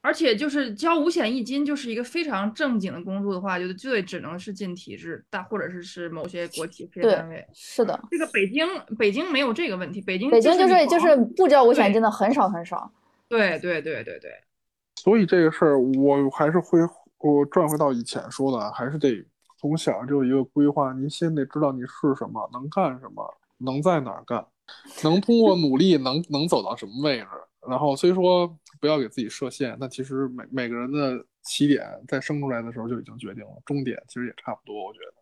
[0.00, 7.46] 而且就是交五险一金，就是一个非常正经的工作的话，就就得只能是进体制大，或者是是某些国企事业单位。
[7.52, 8.66] 是的，这个北京
[8.98, 12.90] 北京没有这个问题，北京北京就是就是不交五险一金的很少很少。
[13.30, 14.32] 对对对对对。
[14.96, 16.80] 所以这个事儿，我还是会
[17.18, 19.24] 我转回到以前说的，还是得。
[19.64, 24.46] 从小就有一个规划，您先得知道你是什么，能干什么，能在哪儿干，
[25.02, 27.26] 能通过努力能能走到什么位置。
[27.66, 28.46] 然后虽说
[28.78, 34.84] 不要给自己设限，但其实每每个人的起点在生出来的时候就已经决定了，终点其实也差不多。
[34.84, 35.14] 我觉得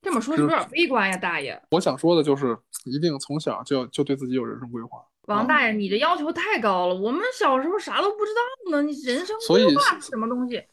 [0.00, 1.62] 这么说是有点悲观呀，大爷。
[1.70, 5.04] 我想说的就是一定从小就就对自己有人生规划。
[5.26, 10.64] 王大爷，你的要求太高了，我们小时候啥都不知道呢，你人生规划是什么东西？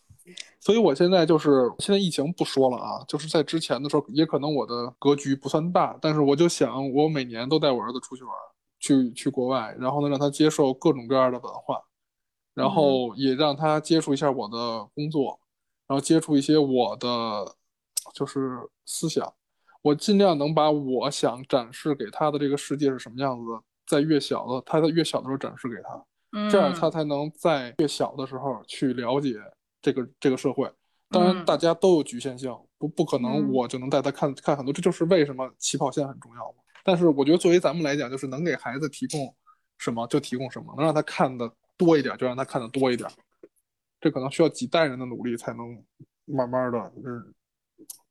[0.59, 8.33] 所以，我现在就是现在疫情不说了啊，就是在之前的时候，也可能我的格局不算大，但是我就想，我每年都带我儿子出去玩，
[8.79, 11.79] 去去国外，然后呢，让他接受各种各样的文化，
[12.55, 15.39] 然后也让他接触一下我的工作，
[15.87, 17.55] 然后接触一些我的
[18.15, 19.31] 就是思想，
[19.83, 26.89] 我尽量能把我想展示给他的这个世界是什么样子的，在越小的他在越小的时候展示给他，这样他。
[26.89, 29.35] 才能在越小的时候去了解。
[29.85, 30.67] 这个这个社会，
[31.11, 36.63] 当然大家都有局限性，不不可能我就能带他看看很多，这就是为什么起跑线很重要嘛。
[36.83, 39.31] 但是我觉得作为咱们来讲，就是能给孩子提供
[39.77, 43.07] 什么就提供什么，能让他看的多一点就让他看的多一点。
[44.01, 45.79] 这可能需要几代人的努力才能
[46.25, 47.31] 慢慢的，就是，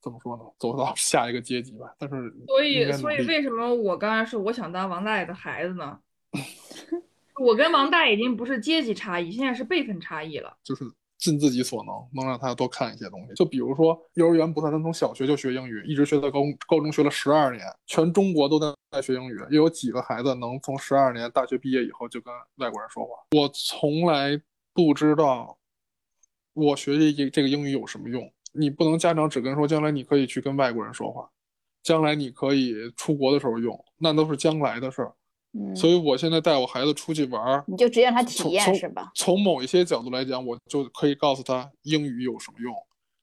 [0.01, 1.93] 怎么说呢，走到下一个阶级吧。
[1.99, 5.99] 但是所以所以为什么我刚才说我想当王大爷的孩子呢？
[7.43, 10.85] 我跟王大爷已经不是阶级差异，现在是辈分差异了，就是。
[11.25, 13.33] 尽自己所能，能让他多看一些东西。
[13.33, 19.39] 就比如说，幼儿园不算，他从小学就学英语，一直学到高高中，学了十二年，全中国都在在学英语。
[19.49, 23.13] 又有几个孩子能从十二年大学毕业以后就跟外国人说话？
[23.31, 24.39] 我从来
[24.75, 25.57] 不知道，
[26.53, 28.31] 我学这这个英语有什么用？
[28.53, 31.27] 你不能家长只跟说，将来你可以去跟外国人说话，
[31.83, 35.15] 将来你可以出国的时候用，那都是将来的事儿。
[35.77, 39.13] 所以，我现在带我孩子出去玩你就直接让他体验是吧？
[39.15, 42.75] 从某一些角度来讲，我就可以告诉他英语有什么用，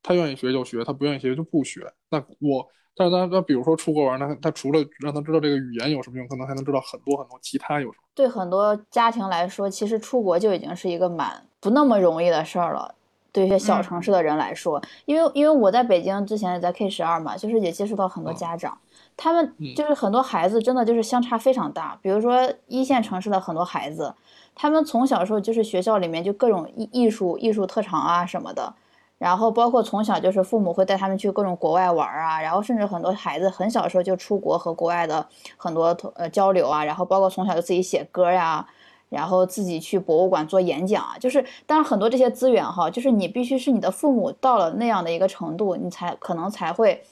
[0.01, 1.81] 他愿意学就学，他不愿意学就不学。
[2.09, 2.65] 那我，
[2.95, 8.03] 但是他他比如说出国玩，那他除了让他知道这个语言有什么用，可能还能知道很多很多其他有什么。
[8.15, 12.95] 对很多家庭来说，其实出国就已经是一个蛮不那么容易的事儿了。
[13.33, 18.77] 对一些小城市的人来说，因为因为我在北京之前也在 K 十二嘛，就是也接触到很多家长。
[19.17, 21.97] 他们就是很多孩子，真的就是相差非常大。
[22.01, 24.13] 比如说一线城市的很多孩子，
[24.55, 28.73] 他们从小时候就是学校里面就各种艺艺术艺术特长啊什么的，
[29.17, 35.23] 然后包括从小就是父母会带他们去各种国外玩啊，然后甚至很多孩子很小时候就出国和国外的
[35.57, 38.65] 很多呃交流啊，然后包括从小就自己写歌呀，
[39.11, 47.03] 然后自己去博物馆做演讲啊，就是当然很多这些资源哈，就是你必须是你的父母到了那样的一个程度，你才可能才会。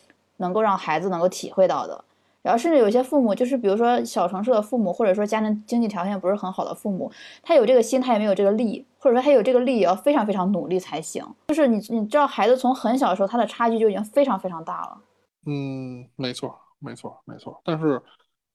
[0.42, 2.02] 能够让孩子能够体会到的，
[2.42, 7.12] 然后甚至有些父母，就是比如说小城市的父母，或者说家庭经济条件不是很好的父母，
[7.44, 11.22] 他有这个心，他也没有这个力，或者说他有这个力，也要非常非常努力才行。
[11.50, 14.98] 就是你你知道，孩子从很小的时候，他的差距就已经非常非常大了。
[15.46, 17.60] 嗯，没错，没错，没错。
[17.66, 18.02] 但是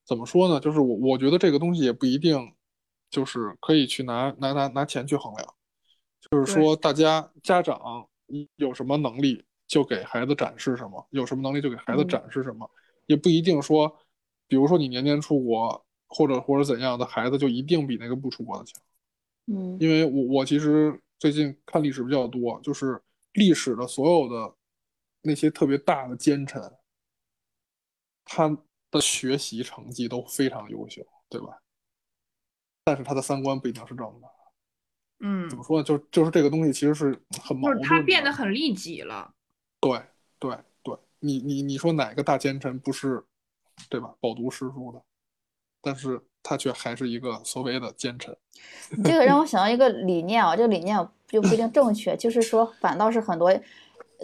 [0.06, 0.58] 怎么说呢？
[0.58, 2.50] 就是我我觉得这个东西也不一定，
[3.14, 5.54] 就是可以去拿拿拿拿钱去衡量。
[6.20, 8.08] 就是说，大家家长
[8.56, 12.68] 有什么能力，就给孩子展示什么；有什么能力，就给孩子展示什么。
[13.06, 13.96] 也不一定说，
[14.48, 18.82] 比如说你年年出国，或者或者怎样的孩子就一定比那个不出国的强。
[19.46, 23.00] 嗯，因为我我其实最近看历史比较多，就是
[23.34, 24.54] 历史的所有的
[25.22, 26.60] 那些特别大的奸臣，
[28.24, 28.48] 他
[28.90, 31.60] 的学习成绩都非常优秀，对吧？
[32.84, 34.28] 但是他的三观不一定是正的。
[35.20, 35.84] 嗯，怎么说呢？
[35.84, 37.82] 就就是这个东西其实是很矛盾的。
[37.82, 39.32] 就是他变得很利己了。
[39.80, 40.00] 对
[40.38, 43.24] 对对，你你你说哪个大奸臣不是，
[43.88, 44.14] 对吧？
[44.20, 45.02] 饱读诗书的，
[45.80, 48.36] 但是他却还是一个所谓的奸臣。
[49.02, 53.58] 这个让我 想到一个理念啊，这个理念就不一定正确，就是说反倒是很多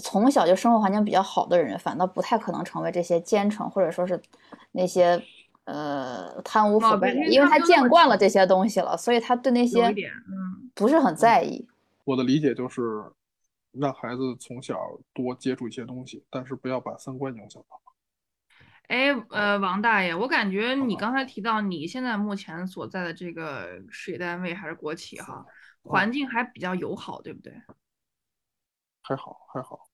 [0.03, 4.20] 从小就生活环境比较好的人，反倒不太可能成为这些奸臣，或者说是
[4.73, 5.23] 那些
[5.64, 11.68] 呃贪污腐败，因为他见惯了这些东西了，所以他对那些嗯不是很在意。
[12.05, 13.05] 我的理解就是，
[13.73, 14.79] 让孩子从小
[15.12, 17.81] 多接触一些东西，但是不要把三观影响到。
[18.88, 25.46] 哎，呃，王大爷，我感觉你刚才提到你现在目前所在的这个事业单位还是国企哈，
[25.83, 27.53] 环境还比较友好，对不对？
[29.03, 29.88] 还好，还好。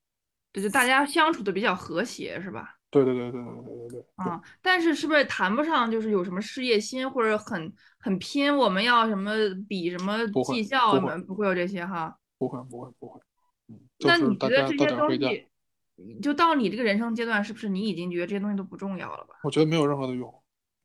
[0.51, 2.76] 对，就大家相处的比较和谐，是吧？
[2.91, 9.33] 对对对对对对对对啊但是是不是谈不上就是有什么事业心或者很很拼我们要什么
[9.69, 12.17] 比什么绩效我们不会有这些哈？
[12.39, 13.21] 不会不会不会
[14.01, 15.47] 那你觉得这些东西
[16.23, 19.35] 就到你这个人生阶段是不是你已经觉得这些东西都不重要了吧？
[19.43, 20.33] 我觉得没有任何的用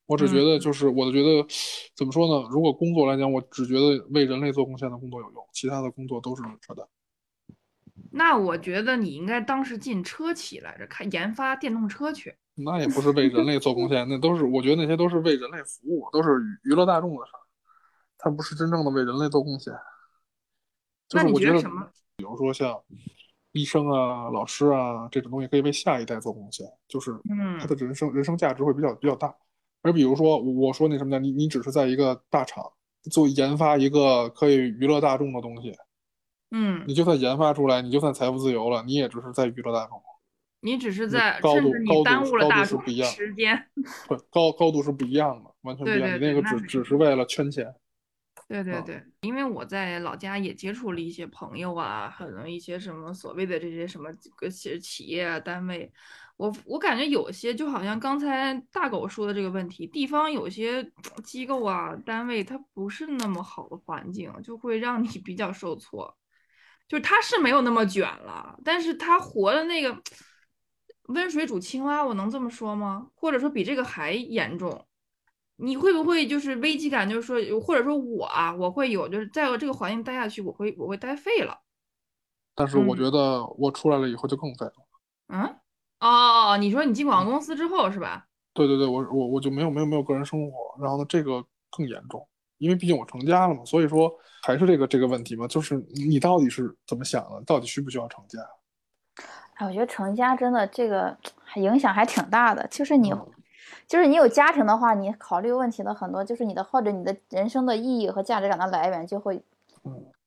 [0.05, 1.45] 我只觉得就是我觉得
[1.95, 2.49] 怎么说呢？
[2.49, 6.85] 如果工作来讲我只觉得为人类做贡献的工作有用其他的工作都是扯淡
[8.13, 12.36] 那我觉得你应该当时进车企来着，开研发电动车去。
[12.56, 16.30] 那也不是为人类做贡献，那都是我觉得那些都是为人类服务，都是
[16.63, 17.39] 娱乐大众的事儿，
[18.17, 19.74] 它不是真正的为人类做贡献。
[21.08, 21.88] 就是你觉得什么？
[22.17, 22.78] 比如说像
[23.54, 27.17] 医生啊、老师啊这种东西，可以为下一代做贡献，就是
[27.60, 29.34] 他的人生人生价值会比较比较大。
[29.82, 31.19] 而比如说我说那什么呢？
[31.19, 32.63] 你你只是在一个大厂
[33.10, 35.74] 做研发一个可以娱乐大众的东西。
[36.51, 40.01] 嗯，你就算研发出来，你就算财富自由了，你也只是在娱乐大众。
[40.63, 43.67] 你只是在高度你耽误了大众时间。
[44.07, 46.19] 对，高高度是不一样的，完全不一样。
[46.19, 47.73] 你那个只只是为了圈钱。
[48.47, 55.89] 对对对，因为我在老家也接触了一些朋友啊，可能一些什么所谓的这些什么个企企业啊单位，
[56.35, 60.83] 我我感觉有些就好像刚才大狗说的这个问题，地方有些
[61.23, 66.13] 机构啊单位它不是那么好的环境，就会让你比较受挫。
[66.91, 69.97] 就是他是没有那么卷了，但是他活的那个
[71.04, 73.08] 温水煮青蛙，我能这么说吗？
[73.15, 74.86] 或者说比这个还严重？
[75.56, 77.10] 你会不会就是危机感？
[77.10, 81.62] 就是说，或者说我啊，我会有，就是在这个环境待下去，我会我会待废了。
[82.56, 84.73] 但是我觉得我出来了以后就更废了。
[85.30, 85.56] 嗯，
[86.01, 88.27] 哦，你说你进广告公司之后是吧？
[88.54, 92.27] 对对对，我我我就没有没有没有个人生活，然后呢，这个更严重。
[92.62, 97.41] 因为毕竟我成家了嘛，所以说还是这个这个问题嘛，就是你到底是怎么想的？
[97.43, 98.39] 到底需不需要成家？
[99.56, 101.17] 哎，我觉得成家真的这个
[101.56, 102.67] 影响还挺大的。
[102.67, 103.12] 就是你，
[103.88, 109.41] 就是你有家庭的话，你考虑问题的很多，就是你的或者你的人生的意义和价值感的来源就会，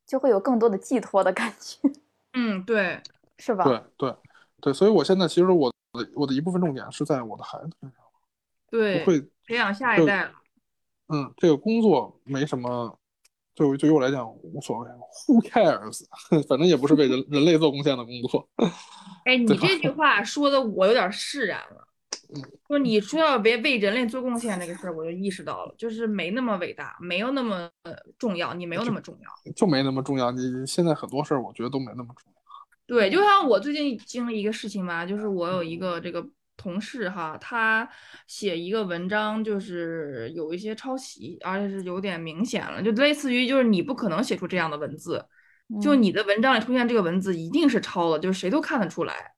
[0.05, 1.79] 就会有更多的寄托的感觉。
[2.35, 3.01] 嗯，对，
[3.39, 3.65] 是吧？
[3.65, 4.17] 对对
[4.61, 8.01] 对，所以我现在其实我的我的一部分重点是在我的孩子身上，
[8.71, 10.33] 对，不会培养下一代了。
[11.09, 12.99] 嗯，这个工作没什么，
[13.55, 14.89] 对对于我来讲无所谓
[15.27, 16.05] ，Who cares？
[16.49, 18.49] 反正也不是为人人类做贡献的工作。
[19.27, 21.87] 哎，你这句话说的我有点释然了。
[22.67, 27.71] 说你说要别为人类做贡献这个事儿，我就意识到了，就是没那么伟大，没有那么
[28.19, 30.33] 重要，你没有那么重要，就没那么重要。
[30.33, 32.41] 你现在很多事儿，我觉得都没那么重要。
[32.87, 36.27] 对，就像我最近经历一个事情吧，就是我有一个这个。
[36.65, 37.87] 同事哈，他
[38.27, 45.23] 写一个文章，就是有一些抄袭，而且是有点明显了，就类似于就是你不可能写出这样的文字，
[45.83, 49.33] 就你的文章里出现这个文字一定是抄的，就是谁都看得出来，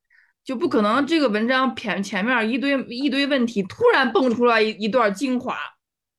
[0.44, 5.58] 就不可能这个文章前前面一堆一堆问题突然蹦出来一一段精华，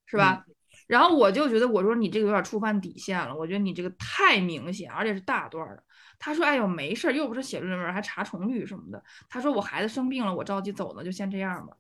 [0.06, 0.44] 是吧？
[0.88, 5.84] 然后我就觉得我说你这个有点触犯底线了，我觉得你这个太明显，而且是大段的。
[6.20, 11.74] 他说：“哎呦，没事儿，又不是写论文，还查重率什么的。”他说：“我孩子生病了，我着急走呢，就先这样吧。”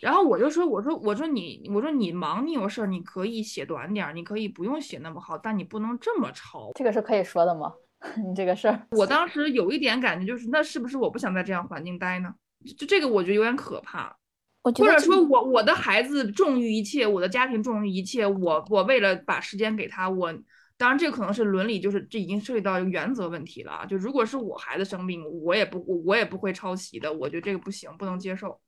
[0.00, 6.70] 然后我就说，我说我说你我说你忙你有事儿，你可以写短点儿，你可以不用写那么好，但你不能这么抄。
[6.74, 7.72] 这个是可以说的吗？
[8.28, 12.34] 你这个事儿，我当时有一点感觉，就是那是不是我不想在这样环境待呢？
[12.76, 14.14] 就这个我觉得有点可怕。
[14.62, 20.34] 我或者说我我的孩子重于一切，我的家庭重于一切，我我为了把时间给他，我
[20.78, 23.86] 当然这个可能是伦理，就是这已经涉及到原则问题了。
[23.88, 28.58] 就如果是我孩子生病，我也不我也不会抄袭的，我觉得这个不行，不能接受。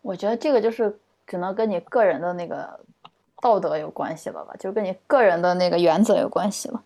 [0.00, 2.80] 我觉得这个就是只能跟你个人的那个
[3.40, 6.82] 道德有关系了吧，就跟你个人的那个原则有关系了。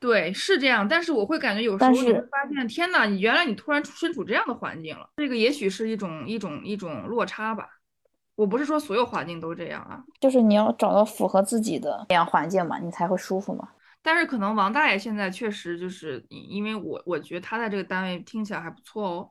[0.00, 7.77] 对，是这样，但是我会感觉有时候你会发现，天呐，你原来你突然身处这样的环境了，这个也许是一种一种一种落差吧。
[8.38, 13.68] 我不是说所有环境都这样啊，就是你要找到符合自己的那样环境嘛，你才会舒服嘛。
[14.00, 19.30] 但是可能王大爷现在确实就是因因为我我觉得他在这个单位听起来还不错哦。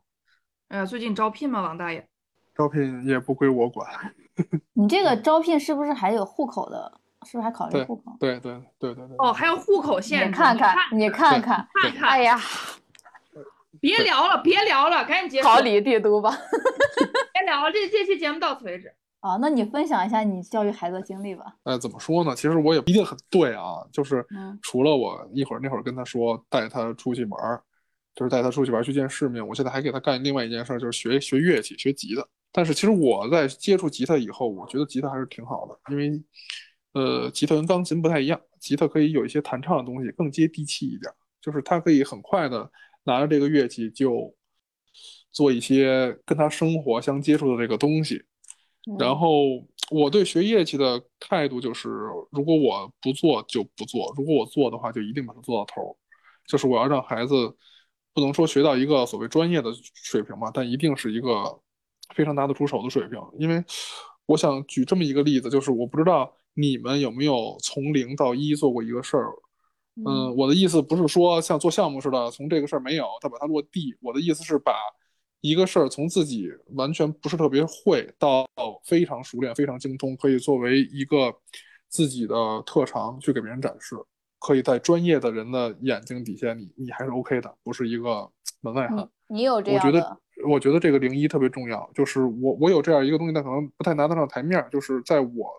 [0.68, 2.06] 哎呀，最近招聘吗，王大爷？
[2.54, 3.90] 招聘也不归我管。
[4.76, 7.00] 你这个招聘是不是还有户口的？
[7.26, 8.18] 是不是还考虑户口？
[8.20, 9.16] 对对对对对。
[9.20, 12.38] 哦，还有户口限制，你看看，你看看，看看，哎呀，
[13.80, 15.48] 别聊了，别聊了，赶紧结束。
[15.48, 16.30] 逃离帝都吧。
[17.48, 18.94] 别聊了，这这期节目到此为止。
[19.22, 21.46] 啊，那你分享一下你教育孩子的经历吧。
[21.64, 22.36] 呃，怎么说呢？
[22.36, 27.64] 其实我也不一定很对啊，就是嗯除了我一会儿那会儿跟他说带他出去玩儿，
[28.14, 32.28] 就是带他出去玩儿去见世面，我现在还给他干另外一件事儿，就是学学乐器，学吉他。
[32.52, 36.22] 但是其实我在接触吉他以后，我觉得吉他还是挺好的，因为
[36.94, 42.70] 呃，吉他跟钢琴不太一样，吉他可以有一些弹唱的东西更接地气一点，就是他可以很快的
[43.04, 44.34] 拿着这个乐器就
[45.32, 48.24] 做一些跟他生活相接触的这个东西。
[48.98, 49.30] 然后
[49.92, 51.90] 我对学乐器的态度就是，
[52.32, 55.96] 如果我不做就不做，如果我做的话，就一定把它做到头儿。
[56.48, 57.36] 就是我要让孩子
[58.14, 61.60] 不能说学到一个所谓专业的水平吧，但一定是一个
[62.16, 63.20] 非常拿得出手的水平。
[63.38, 63.62] 因为
[64.26, 69.34] 我想举这么一个例子，就是我不知道你们有没有从零到一做过一个事儿。
[70.06, 73.94] 嗯，我的意思不是说像做项目似的，从这个事儿没有，再把它落地。
[74.02, 74.74] 我的意思是把
[75.42, 78.48] 一个事儿从自己完全不是特别会到
[78.84, 81.34] 非常熟练、非常精通，可以作为一个
[81.90, 82.36] 自己的
[82.66, 83.96] 特长去给别人展示，
[84.40, 88.30] 可以在专业的人的眼睛底下，你你还是 OK 的，不是一个
[88.62, 89.08] 门外汉。
[89.30, 90.18] 你有这我觉得
[90.48, 94.66] 我觉得这个零一特别重要，就是我我有这样一个东西，但可能不太拿得上台面。
[94.72, 95.52] 就是在我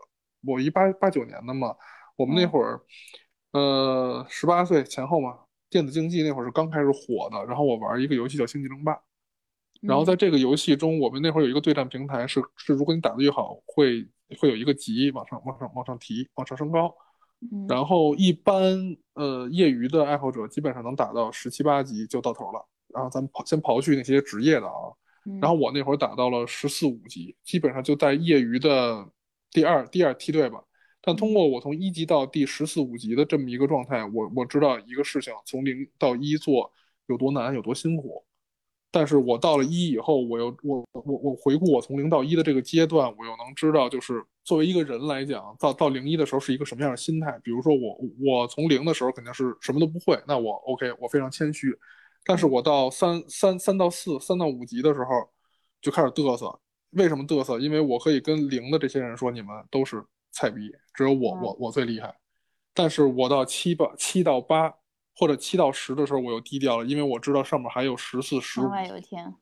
[0.46, 1.74] 我一八八九年的嘛，
[2.16, 2.80] 我们那会儿，
[3.52, 5.38] 呃，十八岁前后嘛，
[5.70, 8.92] 电子竞技那会儿是刚开始火的，然后我玩一个游戏叫《星际争霸》，
[9.80, 14.06] 然后在这个游戏中，我们那会儿有一个对战平台是是，如果你打得越好，会
[14.38, 16.94] 会有一个级往上往上往上提，往上升高。
[17.52, 22.66] 嗯然后一般呃业余的爱好者基本上能打到十七八级就到头了。
[22.88, 24.90] 然后咱们刨先刨去那些职业的啊，
[25.24, 29.08] 嗯然后我那会儿打到了十四五级，基本上就在业余的
[29.52, 30.60] 第二第二梯队吧。
[31.00, 36.72] 但通过我从一级到第十四五级的这么一个状态，我我知道一个事情从零到一做
[37.06, 38.24] 有多难，有多辛苦。
[38.90, 47.38] 但是我到了一以后，我又我我我回顾我从零到一的这个阶段，我又能知道，就是作为一个人来讲，到到零一的时候是一个什么样的心态。
[47.42, 51.76] 比如说我我从零的时候肯定是什么都不会，那我 OK，我非常谦虚。
[52.24, 55.06] 但是我到三三三到四三到五级的时候
[55.80, 56.58] 就开始嘚瑟。
[56.92, 57.58] 为什么嘚瑟？
[57.58, 62.14] 因为我可以跟零的这些人说，你们都是菜逼，只有我我我最厉害。
[62.72, 64.74] 但是我到七八七到八
[65.18, 68.70] 或者七到十的时候，我又低调了，因为我知道上面还有十四、十五天。
[68.70, 69.34] 外有天。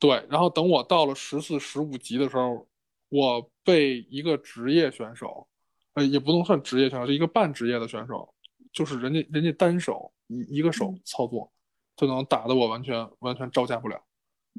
[0.00, 2.66] 对，然后等我到了十四、十五级的时候，
[3.10, 5.46] 我被一个职业选手，
[5.92, 8.34] 呃，也不能算职业选手，是一个半职业的选手，
[8.72, 11.50] 就是人家人家单手一一个手操作，
[11.96, 14.02] 就能打得我完全完全招架不了，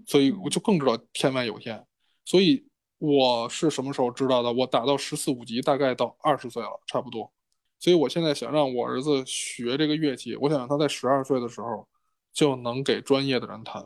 [0.08, 1.86] 所以我就更知道天外有天。
[2.24, 2.66] 所以
[2.98, 4.52] 我是什么时候知道的？
[4.54, 7.32] 我打到十四五级，大概到二十岁了，差不多。
[7.86, 11.88] 所以我现在想让我儿子学这个乐器，我想让他在十二岁的时候
[12.34, 13.86] 就能给专业的人弹，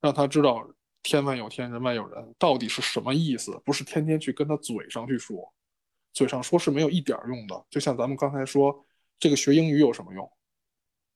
[0.00, 0.64] 让他知道
[1.02, 5.52] 天外有天，人外有人到底是什么意思，不是天天去跟他嘴上去说，
[6.12, 7.60] 嘴上说是没有一点用的。
[7.68, 8.72] 就像咱们刚才说，
[9.18, 10.30] 这个学英语有什么用？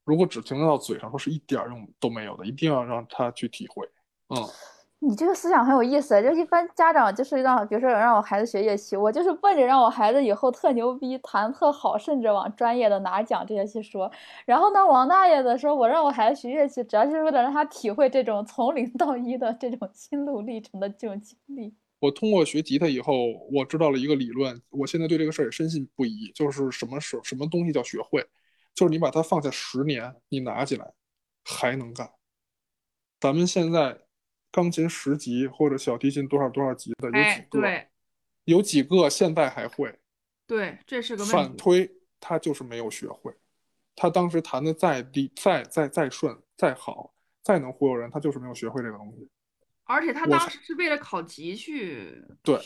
[0.03, 3.87] 如果只停留到嘴上说，是一点用都没有的，一定要让他去体会。
[4.27, 4.45] 嗯。
[5.01, 14.11] 你这个思想很有意思，就一般家长就是让，比如说让我孩子学乐器，我就是奔着让我孩子以后特牛逼，弹特好，甚至往专业的拿奖这些去说。
[14.45, 21.73] 然后呢，王大爷的说，我让我孩子学乐器，主要就是为了让他体会这种从零到一的这种心路历程的这种经历。
[21.99, 23.13] 我通过学吉他以后，
[23.53, 28.21] 我知道了一个理论，我现在对这个事儿也深信不疑，就是什么是什么东西叫学会，
[28.75, 30.91] 就是你把它放下十年，你拿起来
[31.45, 32.11] 还能干。
[33.21, 34.08] 咱们现在。
[34.51, 37.59] 钢琴十级或者小提琴多少多少级的有几哎，个？
[37.61, 37.87] 对
[38.45, 39.93] 有几个现在还会？
[40.47, 41.31] 对，这是个问题。
[41.31, 43.33] 反推他就是没有学会，
[43.95, 49.29] 他当时弹的再低、再再再顺、再好、再能忽悠人，他就是没有学会这个东西。
[49.83, 52.59] 而且他当时是为了考级去对。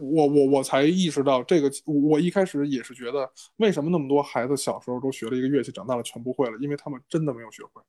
[0.00, 6.56] 我我我才意识到这个，我一开始也是觉得，为什么那么多孩子小时候都学了一个乐器，长大了全不会了？
[6.60, 7.82] 因为他们真的没有学会，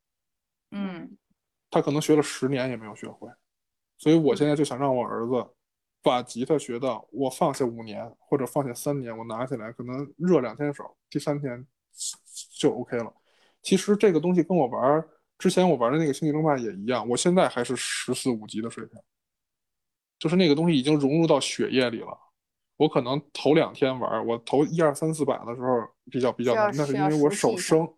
[0.72, 1.16] 嗯，
[1.74, 3.28] 他可能学了十年也没有学会。
[3.98, 5.44] 所以我现在就想让我儿子
[6.00, 11.66] 把吉他学到，我放下五年或者放下三年，我拿起来可能热两天手，第三天
[12.58, 13.12] 就 OK 了。
[13.60, 15.04] 其实这个东西跟我玩
[15.36, 19.00] 之前我玩的那个星际争霸也一样，我现在还是十四五级的水平，
[20.18, 22.16] 就是那个东西已经融入到血液里了。
[22.76, 27.88] 我可能头两天玩，我头一二三四把的时候比较比较难，那是因为我手生，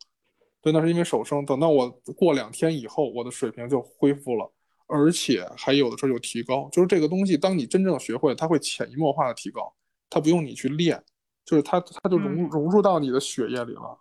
[0.63, 1.45] 对，那是因为手生。
[1.47, 4.53] 等到我过两天以后，我的水平就恢复了，
[4.87, 6.69] 而且还有的时候有提高。
[6.73, 9.73] 就是这个东西，当你真正学会，它会潜移默化的提高，
[10.11, 11.01] 它不用你去练，
[11.45, 13.99] 就是它它就融融入到你的血液里了。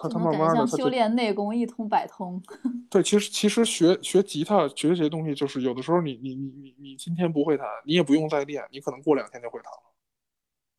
[0.00, 2.40] 它它就能感觉像修慢慢的它就炼内功一通百通。
[2.90, 9.92] 对，其实其实学学吉他学这些东西，就是有的时候你你你你你今天不会弹，你也不用再练，你可能过两天就会弹了。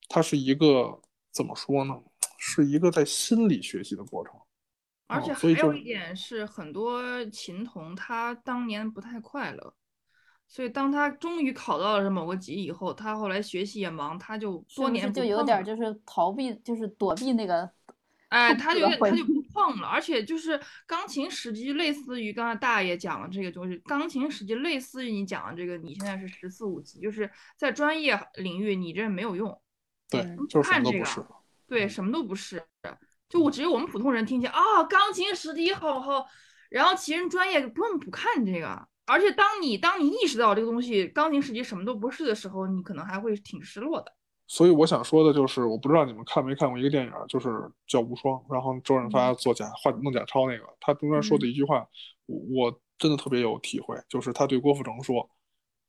[0.07, 0.99] 它是一个
[1.31, 1.97] 怎么说呢？
[2.37, 4.33] 是一个在心理学习的过程。
[5.09, 9.73] 而且还有一点是，很多琴童他当年不太快乐，
[10.47, 17.67] 所以当他终于考到了某个级以后，他后来学习也忙，他就多年就有点儿就是逃避，就是躲避那个
[18.27, 29.59] 哎，他就他就不碰了，而且就是钢琴十级，类似于刚才大爷讲的这个，东西钢琴十级，类似于你讲的这个，你现在是十四五级，就是在专业领域你这没有用，
[30.07, 31.25] 对嗯，就是什看这个么都不是。
[31.65, 32.63] 对，什么都不是，
[33.29, 36.25] 就我只有我们普通人听见啊，钢琴十级好好，
[36.69, 44.11] 然后其实专业根本不看这个，而且当你当你意识到这个东西钢琴十级什么都不是的时候，你可能还会挺失落的。
[44.47, 47.49] 所以我想说的就是，我不知道你们看没看过一个电影，就是
[47.85, 51.87] 叫《无双》，然后周润发做假画弄假钞那个，他中间说的一句话，
[52.25, 55.29] 我我真的特别有体会，就是他对郭富城说，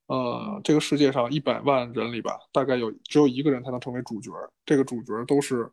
[0.05, 4.31] 呃，这个世界上一百万人里吧，大概有只有一个人才能成为主角，
[4.63, 5.67] 这个主角都是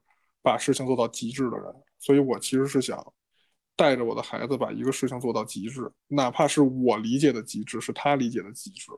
[0.49, 1.67] 把事情做到极致的人，
[1.99, 2.97] 所以我其实是想
[3.77, 8.91] 带着我的孩子把一个事情做到极致，哪怕是我理解的极致，是他理解的极致。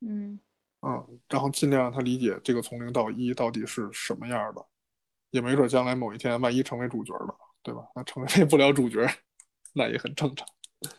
[0.00, 0.38] 嗯，
[0.82, 4.62] 嗯，然后尽量让他理解这个从零到一到底是什么样的，
[5.30, 7.80] 也没准将来某一天万一成为主角了，对吧？
[7.94, 9.08] 那成为不了主角，
[9.72, 10.46] 那也很正常。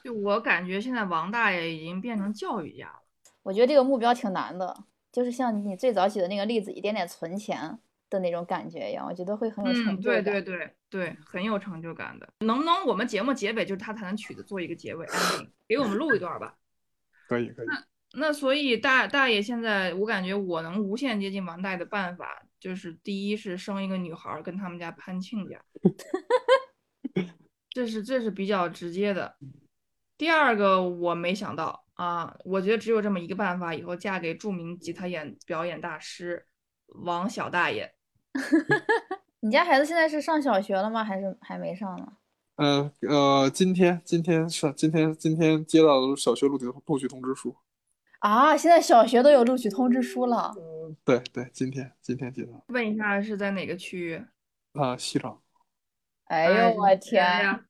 [0.03, 2.99] 就我感觉现在王大爷已经变成教育家了。
[3.43, 7.79] 我觉得这个目标挺难的，就是像你最早举的那个例子，一点点存钱
[8.11, 10.23] 的那种感觉一样，我觉得会很有成嗯，就感。
[10.23, 12.29] 对对对对，很有成就感的。
[12.39, 16.55] 能不能我们节目结尾就是他弹的曲子做一个结尾 ending，给我们录一段吧？
[17.27, 17.83] 可以可以，那
[18.19, 25.63] 那所以大大爷现在，我感觉我能无限接近王大爷的办法，就是第一是生一个女孩儿跟他们家攀亲家，
[27.69, 29.37] 这是这是比较直接的。
[30.17, 36.45] 第二个我没想到啊，我觉得只有这么一个办法，以后嫁给著名吉他演表演大师
[36.87, 37.95] 王小大爷。
[39.41, 41.03] 你家孩子现在是上小学了吗？
[41.03, 42.13] 还是还没上呢？
[42.57, 47.55] 呃呃，今天今天上今天今天接到了小学录取录取通知书，
[48.19, 50.53] 啊，现在小学都有录取通知书了。
[51.03, 54.23] 对对，今天今天接到问一下是在哪个区域？
[54.73, 55.39] 啊，西城，
[56.25, 57.23] 哎哎呦我天！
[57.23, 57.65] 呀！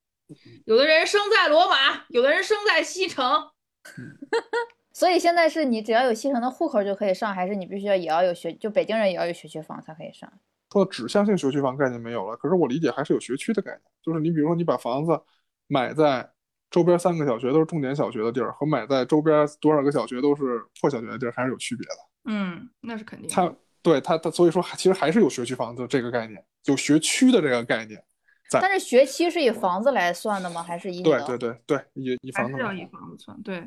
[0.66, 3.50] 有的人生在罗马，有的人生在西城。
[4.94, 10.32] 所以现在是你只要有西城的户口就可以上，还是你必须要也要有学，就北京人也要有学区房才可以上？
[10.72, 15.20] 说指向性学区房概念没有了，可是我理解还是有学区的概念，就是你比如说你把房子
[15.68, 16.30] 买在
[16.70, 21.96] 周边三个小学都是重点小学的地儿，和买在周边多少个小学都是破小学的地儿还是有区别的。
[22.26, 23.34] 嗯，那是肯定的。
[23.34, 28.02] 它对它它所以说其实还是有学区房的这个概念，有学区的这个概念。
[28.50, 30.62] 在但是学期是以房子来算的吗？
[30.64, 33.42] 还是以对对对对，以以还是要房子以房子算。
[33.42, 33.60] 对，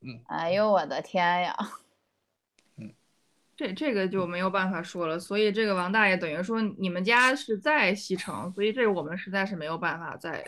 [0.00, 1.56] 嗯哎呦我的天呀！
[3.56, 5.18] 这这个就没有办法说了。
[5.18, 10.44] 所以这个王大爷等于说你们家是在西城，所以这个我们实在是没有办法在，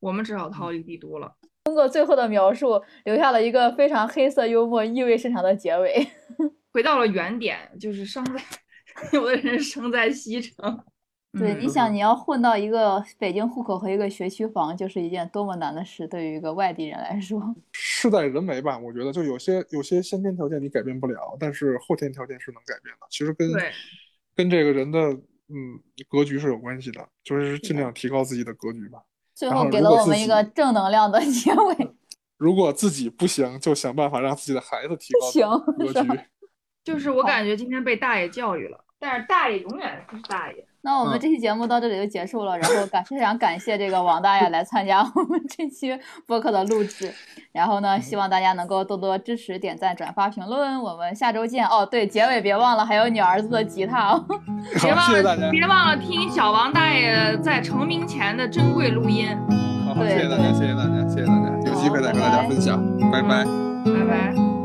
[0.00, 1.32] 我们只好逃离帝都了。
[1.64, 6.06] 通过最后的描述，留下了一个非常黑色幽默、意味深长的结尾。
[6.72, 8.42] 回到了原点，就是生在
[9.12, 10.84] 有的人生在西城。
[11.32, 17.54] 对，嗯你想你要混到一个北京户口和一个学区房，就是一件多么难的事，对于一个外地人来说。
[17.72, 23.06] 事在人为吧，我觉得就有些有些先天条件你改变不了，但是后天条件是能改变的。
[23.10, 23.48] 其实跟
[24.34, 29.02] 跟这个人的嗯格局是有关系的，就是尽量提高自己的格局吧。
[29.34, 31.94] 最后给了我们一个正能量的结尾。
[32.36, 36.20] 如果自己不行，就想办法让自己的孩子提高行格局。
[36.84, 40.67] 就是我感觉今天被大爷教育了，但是大爷永远不是大爷。
[40.82, 47.12] 那我们嗯这期节目到这里就结束了，然后感非常感谢这个王大爷来参加我们这期播客的录制，
[47.52, 51.84] 然后呢，希望大家能够多多支持、点赞、转发、评论，我们下周见哦。
[51.84, 54.24] 对，结尾别忘了还有你儿子的吉他哦。
[54.80, 59.26] 别 好，谢谢大家，忘了别忘了听小王大爷在成名前的珍贵录音。
[59.84, 63.44] 好好，谢谢大家，谢谢大家，谢谢大家，有机会再跟大家分享，拜拜。
[63.84, 64.57] 拜拜。